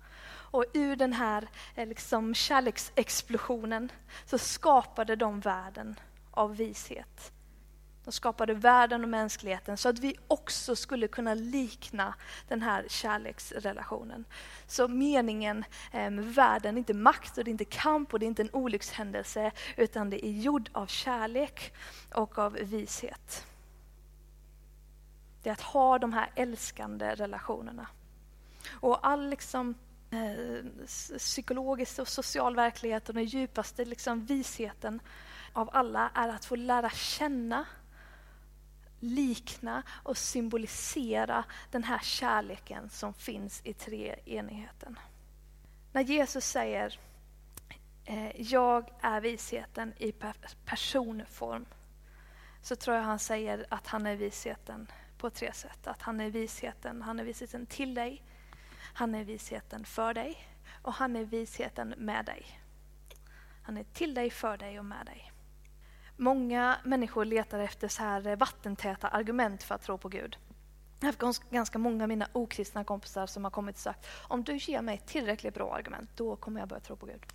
Och 0.51 0.65
ur 0.73 0.95
den 0.95 1.13
här 1.13 1.47
eh, 1.75 1.87
liksom, 1.87 2.35
kärleksexplosionen 2.35 3.91
så 4.25 4.37
skapade 4.37 5.15
de 5.15 5.39
världen 5.39 5.99
av 6.31 6.55
vishet. 6.55 7.31
De 8.07 8.11
skapade 8.11 8.53
världen 8.53 9.03
och 9.03 9.09
mänskligheten 9.09 9.77
så 9.77 9.89
att 9.89 9.99
vi 9.99 10.15
också 10.27 10.75
skulle 10.75 11.07
kunna 11.07 11.33
likna 11.33 12.13
den 12.47 12.61
här 12.61 12.85
kärleksrelationen. 12.89 14.25
Så 14.67 14.87
meningen 14.87 15.65
eh, 15.91 16.09
med 16.09 16.33
världen 16.33 16.75
är 16.75 16.77
inte 16.77 16.93
makt 16.93 17.37
och 17.37 17.43
det 17.43 17.49
är 17.49 17.51
inte 17.51 17.65
kamp 17.65 18.13
och 18.13 18.19
det 18.19 18.25
är 18.25 18.27
inte 18.27 18.41
en 18.41 18.53
olyckshändelse 18.53 19.51
utan 19.77 20.09
det 20.09 20.25
är 20.25 20.31
gjord 20.31 20.69
av 20.73 20.87
kärlek 20.87 21.73
och 22.13 22.37
av 22.37 22.53
vishet. 22.53 23.45
Det 25.43 25.49
är 25.49 25.53
att 25.53 25.61
ha 25.61 25.99
de 25.99 26.13
här 26.13 26.29
älskande 26.35 27.15
relationerna. 27.15 27.87
Och 28.71 29.07
all 29.07 29.29
liksom, 29.29 29.75
Eh, 30.11 30.65
psykologisk 31.17 31.99
och 31.99 32.07
social 32.07 32.55
verklighet 32.55 33.09
och 33.09 33.15
den 33.15 33.25
djupaste 33.25 33.85
liksom, 33.85 34.25
visheten 34.25 34.99
av 35.53 35.69
alla 35.73 36.11
är 36.13 36.29
att 36.29 36.45
få 36.45 36.55
lära 36.55 36.89
känna 36.89 37.65
likna 38.99 39.83
och 39.89 40.17
symbolisera 40.17 41.43
den 41.71 41.83
här 41.83 41.99
kärleken 41.99 42.89
som 42.89 43.13
finns 43.13 43.61
i 43.63 43.73
treenigheten. 43.73 44.99
När 45.91 46.01
Jesus 46.01 46.45
säger 46.45 46.99
eh, 48.05 48.41
jag 48.41 48.89
är 49.01 49.21
visheten 49.21 49.93
i 49.97 50.13
personform 50.65 51.65
så 52.61 52.75
tror 52.75 52.95
jag 52.95 53.03
han 53.03 53.19
säger 53.19 53.65
att 53.69 53.87
han 53.87 54.07
är 54.07 54.15
visheten 54.15 54.91
på 55.17 55.29
tre 55.29 55.53
sätt. 55.53 55.87
Att 55.87 56.01
han 56.01 56.19
är 56.19 56.29
visheten, 56.29 57.01
han 57.01 57.19
är 57.19 57.23
visheten 57.23 57.65
till 57.65 57.93
dig, 57.93 58.23
han 58.97 59.15
är 59.15 59.23
visheten 59.23 59.85
för 59.85 60.13
dig 60.13 60.47
och 60.81 60.93
han 60.93 61.15
är 61.15 61.25
visheten 61.25 61.93
med 61.97 62.25
dig. 62.25 62.45
Han 63.61 63.77
är 63.77 63.83
till 63.83 64.13
dig, 64.13 64.29
för 64.29 64.57
dig 64.57 64.79
och 64.79 64.85
med 64.85 65.05
dig. 65.05 65.31
Många 66.15 66.77
människor 66.83 67.25
letar 67.25 67.59
efter 67.59 67.87
så 67.87 68.03
här 68.03 68.35
vattentäta 68.35 69.07
argument 69.07 69.63
för 69.63 69.75
att 69.75 69.81
tro 69.81 69.97
på 69.97 70.09
Gud. 70.09 70.37
Jag 70.99 71.07
har 71.07 71.27
haft 71.27 71.49
ganska 71.49 71.77
många 71.77 72.03
av 72.03 72.07
mina 72.07 72.27
okristna 72.33 72.83
kompisar 72.83 73.27
som 73.27 73.43
har 73.43 73.51
kommit 73.51 73.75
och 73.75 73.81
sagt 73.81 74.07
om 74.27 74.43
du 74.43 74.57
ger 74.57 74.81
mig 74.81 75.01
tillräckligt 75.05 75.53
bra 75.53 75.75
argument, 75.75 76.09
då 76.15 76.35
kommer 76.35 76.59
jag 76.59 76.69
börja 76.69 76.81
tro 76.81 76.95
på 76.95 77.05
Gud. 77.05 77.25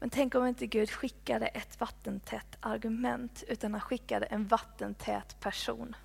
Men 0.00 0.10
tänk 0.10 0.34
om 0.34 0.46
inte 0.46 0.66
Gud 0.66 0.90
skickade 0.90 1.46
ett 1.46 1.80
vattentätt 1.80 2.56
argument, 2.60 3.44
utan 3.48 3.72
han 3.72 3.80
skickade 3.80 4.26
en 4.26 4.46
vattentät 4.46 5.40
person. 5.40 5.96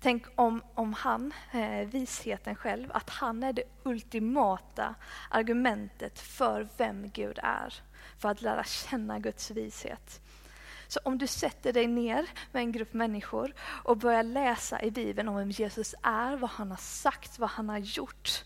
Tänk 0.00 0.26
om, 0.34 0.62
om 0.74 0.92
han, 0.92 1.32
eh, 1.52 1.88
visheten 1.88 2.56
själv, 2.56 2.90
att 2.92 3.10
han 3.10 3.42
är 3.42 3.52
det 3.52 3.62
ultimata 3.82 4.94
argumentet 5.30 6.18
för 6.18 6.68
vem 6.76 7.10
Gud 7.10 7.38
är. 7.42 7.74
För 8.18 8.28
att 8.28 8.42
lära 8.42 8.64
känna 8.64 9.18
Guds 9.18 9.50
vishet. 9.50 10.20
Så 10.88 11.00
om 11.04 11.18
du 11.18 11.26
sätter 11.26 11.72
dig 11.72 11.86
ner 11.86 12.26
med 12.52 12.60
en 12.60 12.72
grupp 12.72 12.92
människor 12.92 13.54
och 13.84 13.96
börjar 13.96 14.22
läsa 14.22 14.82
i 14.82 14.90
Bibeln 14.90 15.28
om 15.28 15.36
vem 15.36 15.50
Jesus 15.50 15.94
är, 16.02 16.36
vad 16.36 16.50
han 16.50 16.70
har 16.70 16.78
sagt, 16.78 17.38
vad 17.38 17.50
han 17.50 17.68
har 17.68 17.78
gjort. 17.78 18.44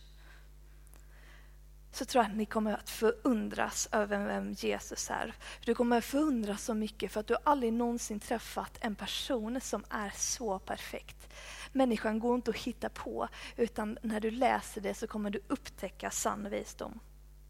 Så 1.94 2.04
tror 2.04 2.24
jag 2.24 2.30
att 2.30 2.36
ni 2.36 2.46
kommer 2.46 2.72
att 2.72 2.90
förundras 2.90 3.88
över 3.92 4.26
vem 4.26 4.52
Jesus 4.52 5.10
är. 5.10 5.34
Du 5.64 5.74
kommer 5.74 5.98
att 5.98 6.04
förundras 6.04 6.64
så 6.64 6.74
mycket 6.74 7.12
för 7.12 7.20
att 7.20 7.26
du 7.26 7.36
aldrig 7.44 7.72
någonsin 7.72 8.20
träffat 8.20 8.78
en 8.80 8.94
person 8.94 9.60
som 9.60 9.84
är 9.90 10.12
så 10.16 10.58
perfekt. 10.58 11.34
Människan 11.72 12.18
går 12.18 12.34
inte 12.34 12.50
att 12.50 12.56
hitta 12.56 12.88
på, 12.88 13.28
utan 13.56 13.98
när 14.02 14.20
du 14.20 14.30
läser 14.30 14.80
det 14.80 14.94
så 14.94 15.06
kommer 15.06 15.30
du 15.30 15.40
upptäcka 15.48 16.10
sann 16.10 16.50
visdom. 16.50 17.00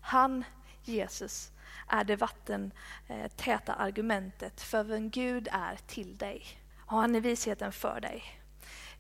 Han, 0.00 0.44
Jesus, 0.82 1.52
är 1.88 2.04
det 2.04 2.16
vattentäta 2.16 3.72
eh, 3.72 3.80
argumentet 3.80 4.60
för 4.60 4.84
vem 4.84 5.10
Gud 5.10 5.48
är 5.52 5.78
till 5.86 6.16
dig. 6.16 6.46
Och 6.78 6.96
han 6.96 7.14
är 7.14 7.20
visheten 7.20 7.72
för 7.72 8.00
dig. 8.00 8.43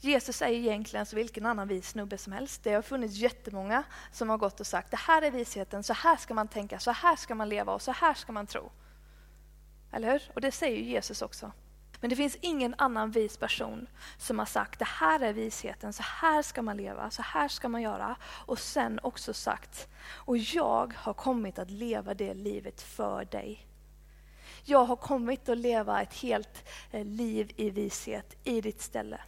Jesus 0.00 0.42
är 0.42 0.48
egentligen 0.48 1.06
som 1.06 1.16
vilken 1.16 1.46
annan 1.46 1.68
vis 1.68 1.88
snubbe 1.88 2.18
som 2.18 2.32
helst. 2.32 2.64
Det 2.64 2.72
har 2.72 2.82
funnits 2.82 3.14
jättemånga 3.14 3.84
som 4.12 4.30
har 4.30 4.38
gått 4.38 4.60
och 4.60 4.66
sagt 4.66 4.90
det 4.90 4.96
här 4.96 5.22
är 5.22 5.30
visheten, 5.30 5.82
så 5.82 5.92
här 5.92 6.16
ska 6.16 6.34
man 6.34 6.48
tänka, 6.48 6.78
så 6.78 6.90
här 6.90 7.16
ska 7.16 7.34
man 7.34 7.48
leva 7.48 7.72
och 7.72 7.82
så 7.82 7.92
här 7.92 8.14
ska 8.14 8.32
man 8.32 8.46
tro. 8.46 8.70
Eller 9.92 10.12
hur? 10.12 10.22
Och 10.34 10.40
det 10.40 10.52
säger 10.52 10.78
Jesus 10.78 11.22
också. 11.22 11.52
Men 12.00 12.10
det 12.10 12.16
finns 12.16 12.36
ingen 12.40 12.74
annan 12.78 13.10
vis 13.10 13.36
person 13.36 13.86
som 14.18 14.38
har 14.38 14.46
sagt 14.46 14.78
det 14.78 14.84
här 14.84 15.20
är 15.20 15.32
visheten, 15.32 15.92
så 15.92 16.02
här 16.02 16.42
ska 16.42 16.62
man 16.62 16.76
leva, 16.76 17.10
så 17.10 17.22
här 17.22 17.48
ska 17.48 17.68
man 17.68 17.82
göra. 17.82 18.16
Och 18.22 18.58
sen 18.58 19.00
också 19.02 19.34
sagt, 19.34 19.88
och 20.06 20.38
jag 20.38 20.94
har 20.96 21.14
kommit 21.14 21.58
att 21.58 21.70
leva 21.70 22.14
det 22.14 22.34
livet 22.34 22.82
för 22.82 23.24
dig. 23.24 23.66
Jag 24.64 24.84
har 24.84 24.96
kommit 24.96 25.48
att 25.48 25.58
leva 25.58 26.02
ett 26.02 26.14
helt 26.14 26.68
eh, 26.90 27.04
liv 27.04 27.52
i 27.56 27.70
vishet 27.70 28.36
i 28.44 28.60
ditt 28.60 28.80
ställe. 28.80 29.20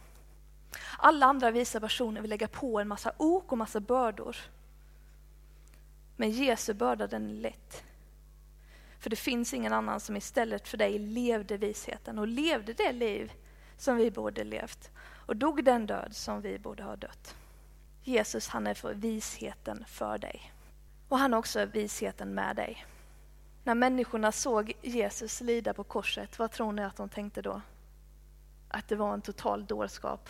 Alla 0.97 1.25
andra 1.25 1.51
visa 1.51 1.79
personer 1.79 2.21
vill 2.21 2.29
lägga 2.29 2.47
på 2.47 2.79
en 2.79 2.87
massa 2.87 3.11
ok 3.17 3.51
och 3.51 3.57
massa 3.57 3.79
bördor. 3.79 4.37
Men 6.15 6.31
Jesu 6.31 6.73
börda 6.73 7.07
den 7.07 7.29
är 7.29 7.33
lätt. 7.33 7.83
För 8.99 9.09
det 9.09 9.15
finns 9.15 9.53
ingen 9.53 9.73
annan 9.73 9.99
som 9.99 10.17
istället 10.17 10.67
för 10.67 10.77
dig 10.77 10.99
levde 10.99 11.57
visheten 11.57 12.19
och 12.19 12.27
levde 12.27 12.73
det 12.73 12.91
liv 12.91 13.31
som 13.77 13.97
vi 13.97 14.11
borde 14.11 14.43
levt 14.43 14.91
och 15.25 15.35
dog 15.35 15.63
den 15.63 15.85
död 15.85 16.15
som 16.15 16.41
vi 16.41 16.59
borde 16.59 16.83
ha 16.83 16.95
dött. 16.95 17.35
Jesus 18.03 18.47
han 18.47 18.67
är 18.67 18.73
för 18.73 18.93
visheten 18.93 19.85
för 19.87 20.17
dig. 20.17 20.53
Och 21.07 21.19
han 21.19 21.33
är 21.33 21.37
också 21.37 21.65
visheten 21.65 22.33
med 22.33 22.55
dig. 22.55 22.85
När 23.63 23.75
människorna 23.75 24.31
såg 24.31 24.73
Jesus 24.81 25.41
lida 25.41 25.73
på 25.73 25.83
korset, 25.83 26.39
vad 26.39 26.51
tror 26.51 26.71
ni 26.71 26.83
att 26.83 26.95
de 26.95 27.09
tänkte 27.09 27.41
då? 27.41 27.61
Att 28.67 28.87
det 28.87 28.95
var 28.95 29.13
en 29.13 29.21
total 29.21 29.65
dårskap. 29.65 30.29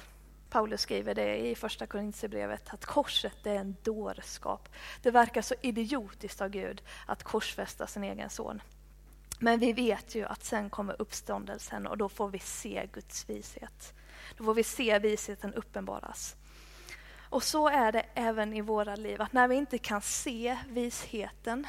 Paulus 0.50 0.82
skriver 0.82 1.16
det 1.16 1.38
i 1.38 1.56
första 1.56 1.88
Korintierbrevet 1.88 2.74
att 2.74 2.86
korset 2.86 3.48
är 3.48 3.56
en 3.56 3.76
dårskap. 3.84 4.70
Det 5.02 5.12
verkar 5.12 5.42
så 5.42 5.56
idiotiskt 5.62 6.42
av 6.42 6.50
Gud 6.50 6.82
att 7.06 7.24
korsfästa 7.24 7.88
sin 7.88 8.04
egen 8.04 8.30
son. 8.30 8.62
Men 9.40 9.60
vi 9.60 9.74
vet 9.74 10.16
ju 10.16 10.26
att 10.26 10.44
sen 10.44 10.70
kommer 10.70 11.02
uppståndelsen 11.02 11.88
och 11.88 11.98
då 11.98 12.10
får 12.10 12.30
vi 12.30 12.40
se 12.40 12.88
Guds 12.94 13.30
vishet. 13.30 13.94
Då 14.38 14.44
får 14.44 14.54
vi 14.54 14.64
se 14.64 15.00
visheten 15.00 15.54
uppenbaras. 15.54 16.36
Och 17.30 17.44
så 17.44 17.68
är 17.68 17.92
det 17.92 18.06
även 18.14 18.54
i 18.54 18.62
våra 18.62 18.96
liv, 18.96 19.22
att 19.22 19.34
när 19.34 19.48
vi 19.48 19.56
inte 19.56 19.78
kan 19.78 20.02
se 20.02 20.58
visheten 20.70 21.68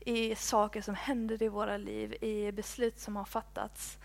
i 0.00 0.34
saker 0.34 0.82
som 0.82 0.94
händer 0.94 1.42
i 1.42 1.48
våra 1.48 1.76
liv, 1.76 2.24
i 2.24 2.52
beslut 2.52 3.00
som 3.00 3.16
har 3.16 3.24
fattats, 3.24 3.98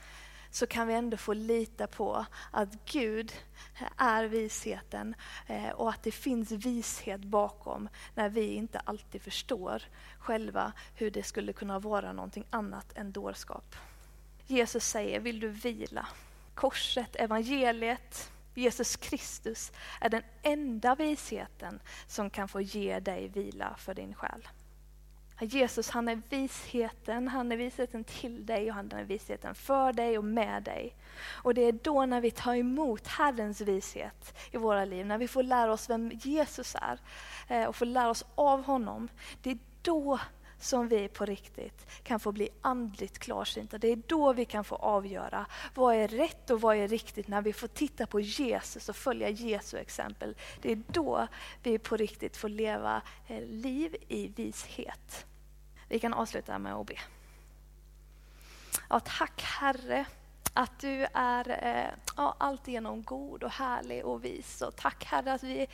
så 0.54 0.68
kan 0.68 0.88
vi 0.88 0.94
ändå 0.94 1.18
få 1.18 1.34
lita 1.34 1.88
på 1.88 2.26
att 2.52 2.86
Gud 2.86 3.34
är 3.98 4.24
visheten 4.24 5.16
eh, 5.48 5.70
och 5.70 5.90
att 5.90 6.04
det 6.04 6.12
finns 6.12 6.52
vishet 6.52 7.22
bakom 7.22 7.90
när 8.16 8.30
vi 8.30 8.54
inte 8.54 8.80
alltid 8.80 9.22
förstår 9.22 9.84
själva 10.20 10.74
hur 10.96 11.12
det 11.12 11.24
skulle 11.24 11.54
kunna 11.54 11.80
vara 11.80 12.14
någonting 12.14 12.46
annat 12.50 12.98
än 12.98 13.12
dårskap. 13.12 13.76
Jesus 14.48 14.86
säger, 14.86 15.20
vill 15.20 15.40
du 15.40 15.48
vila? 15.48 16.08
Korset, 16.54 17.16
evangeliet, 17.16 18.32
Jesus 18.54 18.96
Kristus 18.96 19.72
är 20.02 20.10
den 20.10 20.24
enda 20.42 20.96
visheten 20.96 21.80
som 22.08 22.30
kan 22.30 22.48
få 22.48 22.62
ge 22.62 23.00
dig 23.00 23.28
vila 23.28 23.76
för 23.78 23.94
din 23.94 24.14
själ. 24.14 24.48
Jesus 25.40 25.90
han 25.90 26.08
är 26.08 26.22
visheten, 26.30 27.28
han 27.28 27.52
är 27.52 27.58
visheten 27.58 28.04
till 28.04 28.46
dig 28.46 28.70
och 28.70 28.76
han 28.76 28.92
är 28.92 29.04
visheten 29.04 29.56
för 29.56 29.94
dig 29.94 30.18
och 30.18 30.24
med 30.24 30.64
dig. 30.64 30.96
Och 31.26 31.54
det 31.54 31.62
är 31.62 31.72
då 31.72 32.06
när 32.06 32.22
vi 32.22 32.32
tar 32.32 32.56
emot 32.56 33.08
Herrens 33.08 33.62
vishet 33.62 34.38
i 34.52 34.58
våra 34.58 34.86
liv, 34.86 35.06
när 35.06 35.18
vi 35.18 35.28
får 35.28 35.44
lära 35.44 35.74
oss 35.74 35.90
vem 35.90 36.12
Jesus 36.12 36.76
är 36.82 37.00
eh, 37.48 37.68
och 37.68 37.76
får 37.76 37.86
lära 37.86 38.10
oss 38.10 38.26
av 38.36 38.64
honom. 38.64 39.10
Det 39.42 39.52
är 39.52 39.58
då 39.82 40.20
som 40.64 40.88
vi 40.88 41.08
på 41.08 41.26
riktigt 41.26 41.86
kan 42.04 42.20
få 42.20 42.32
bli 42.32 42.50
andligt 42.62 43.20
klarsynta. 43.20 43.78
Det 43.78 43.88
är 43.88 44.02
då 44.08 44.34
vi 44.34 44.46
kan 44.46 44.64
få 44.64 44.76
avgöra 44.76 45.46
vad 45.74 45.96
är 45.96 46.08
rätt 46.08 46.50
och 46.50 46.62
vad 46.62 46.78
är 46.78 46.88
riktigt 46.88 47.28
när 47.28 47.42
vi 47.42 47.54
får 47.54 47.68
titta 47.68 48.06
på 48.06 48.20
Jesus 48.20 48.90
och 48.90 48.96
följa 48.96 49.30
Jesu 49.30 49.78
exempel. 49.78 50.36
Det 50.62 50.72
är 50.72 50.82
då 50.88 51.28
vi 51.64 51.80
på 51.80 51.98
riktigt 51.98 52.38
får 52.38 52.50
leva 52.50 53.02
eh, 53.28 53.42
liv 53.42 53.96
i 54.08 54.28
vishet. 54.28 55.26
Vi 55.88 56.00
kan 56.00 56.14
avsluta 56.14 56.60
med 56.60 56.74
att 56.74 56.88
be. 56.88 57.00
Ja, 58.90 59.00
tack 59.00 59.42
Herre 59.42 60.06
att 60.54 60.80
du 60.80 61.08
är 61.14 61.50
eh, 61.50 61.90
ja, 62.18 62.36
alltigenom 62.38 63.04
god 63.04 63.44
och 63.44 63.52
härlig 63.52 64.06
och 64.06 64.26
vis. 64.26 64.62
Och 64.62 64.76
tack 64.76 65.06
Herre 65.06 65.34
att 65.34 65.44
vi 65.44 65.68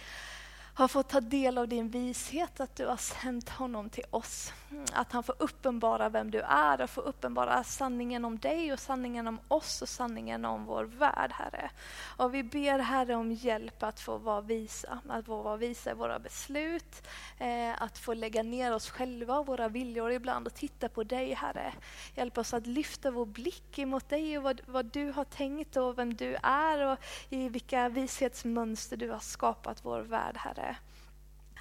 har 0.79 0.87
fått 0.87 1.09
ta 1.09 1.21
del 1.21 1.57
av 1.57 1.67
din 1.67 1.89
vishet, 1.89 2.59
att 2.59 2.75
du 2.75 2.85
har 2.85 2.97
sänt 2.97 3.49
honom 3.49 3.89
till 3.89 4.03
oss. 4.09 4.53
Att 4.93 5.11
han 5.11 5.23
får 5.23 5.35
uppenbara 5.39 6.09
vem 6.09 6.31
du 6.31 6.39
är 6.41 6.81
och 6.81 6.89
får 6.89 7.01
uppenbara 7.01 7.63
sanningen 7.63 8.25
om 8.25 8.39
dig 8.39 8.73
och 8.73 8.79
sanningen 8.79 9.27
om 9.27 9.39
oss 9.47 9.81
och 9.81 9.89
sanningen 9.89 10.45
om 10.45 10.65
vår 10.65 10.83
värld, 10.83 11.31
Herre. 11.31 11.69
Och 12.17 12.33
vi 12.33 12.43
ber 12.43 12.79
Herre 12.79 13.15
om 13.15 13.31
hjälp 13.31 13.83
att 13.83 13.99
få 13.99 14.17
vara 14.17 14.41
visa, 14.41 14.99
att 15.09 15.25
få 15.25 15.41
vara 15.41 15.57
visa 15.57 15.91
i 15.91 15.93
våra 15.93 16.19
beslut, 16.19 17.07
eh, 17.37 17.81
att 17.81 17.97
få 17.97 18.13
lägga 18.13 18.43
ner 18.43 18.75
oss 18.75 18.89
själva 18.89 19.39
och 19.39 19.47
våra 19.47 19.67
viljor 19.67 20.11
ibland 20.11 20.47
och 20.47 20.53
titta 20.53 20.89
på 20.89 21.03
dig, 21.03 21.33
Herre. 21.33 21.73
Hjälp 22.15 22.37
oss 22.37 22.53
att 22.53 22.67
lyfta 22.67 23.11
vår 23.11 23.25
blick 23.25 23.79
emot 23.79 24.09
dig 24.09 24.37
och 24.37 24.43
vad, 24.43 24.61
vad 24.65 24.85
du 24.85 25.11
har 25.11 25.25
tänkt 25.25 25.77
och 25.77 25.97
vem 25.97 26.13
du 26.13 26.37
är 26.43 26.85
och 26.85 26.97
i 27.29 27.49
vilka 27.49 27.89
vishetsmönster 27.89 28.97
du 28.97 29.09
har 29.09 29.19
skapat 29.19 29.85
vår 29.85 29.99
värld, 29.99 30.37
Herre. 30.37 30.68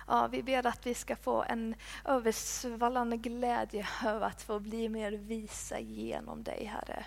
Ja, 0.09 0.27
vi 0.27 0.43
ber 0.43 0.67
att 0.67 0.87
vi 0.87 0.95
ska 0.95 1.17
få 1.17 1.43
en 1.43 1.75
översvallande 2.05 3.17
glädje 3.17 3.89
över 4.07 4.27
att 4.27 4.43
få 4.43 4.59
bli 4.59 4.89
mer 4.89 5.13
visa 5.13 5.81
genom 5.81 6.43
dig, 6.43 6.65
Herre. 6.65 7.05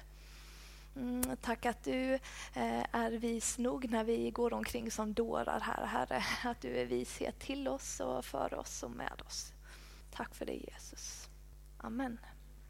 Mm, 0.95 1.37
tack 1.41 1.65
att 1.65 1.83
du 1.83 2.13
eh, 2.53 2.85
är 2.91 3.11
vis 3.11 3.57
nog 3.57 3.89
när 3.89 4.03
vi 4.03 4.31
går 4.31 4.53
omkring 4.53 4.91
som 4.91 5.13
dårar 5.13 5.59
här, 5.59 5.85
Herre. 5.85 6.23
Att 6.43 6.61
du 6.61 6.77
är 6.77 6.85
vishet 6.85 7.39
till 7.39 7.67
oss 7.67 7.99
och 7.99 8.25
för 8.25 8.53
oss 8.53 8.83
och 8.83 8.91
med 8.91 9.21
oss. 9.27 9.53
Tack 10.11 10.35
för 10.35 10.45
det 10.45 10.53
Jesus. 10.53 11.29
Amen. 11.77 12.17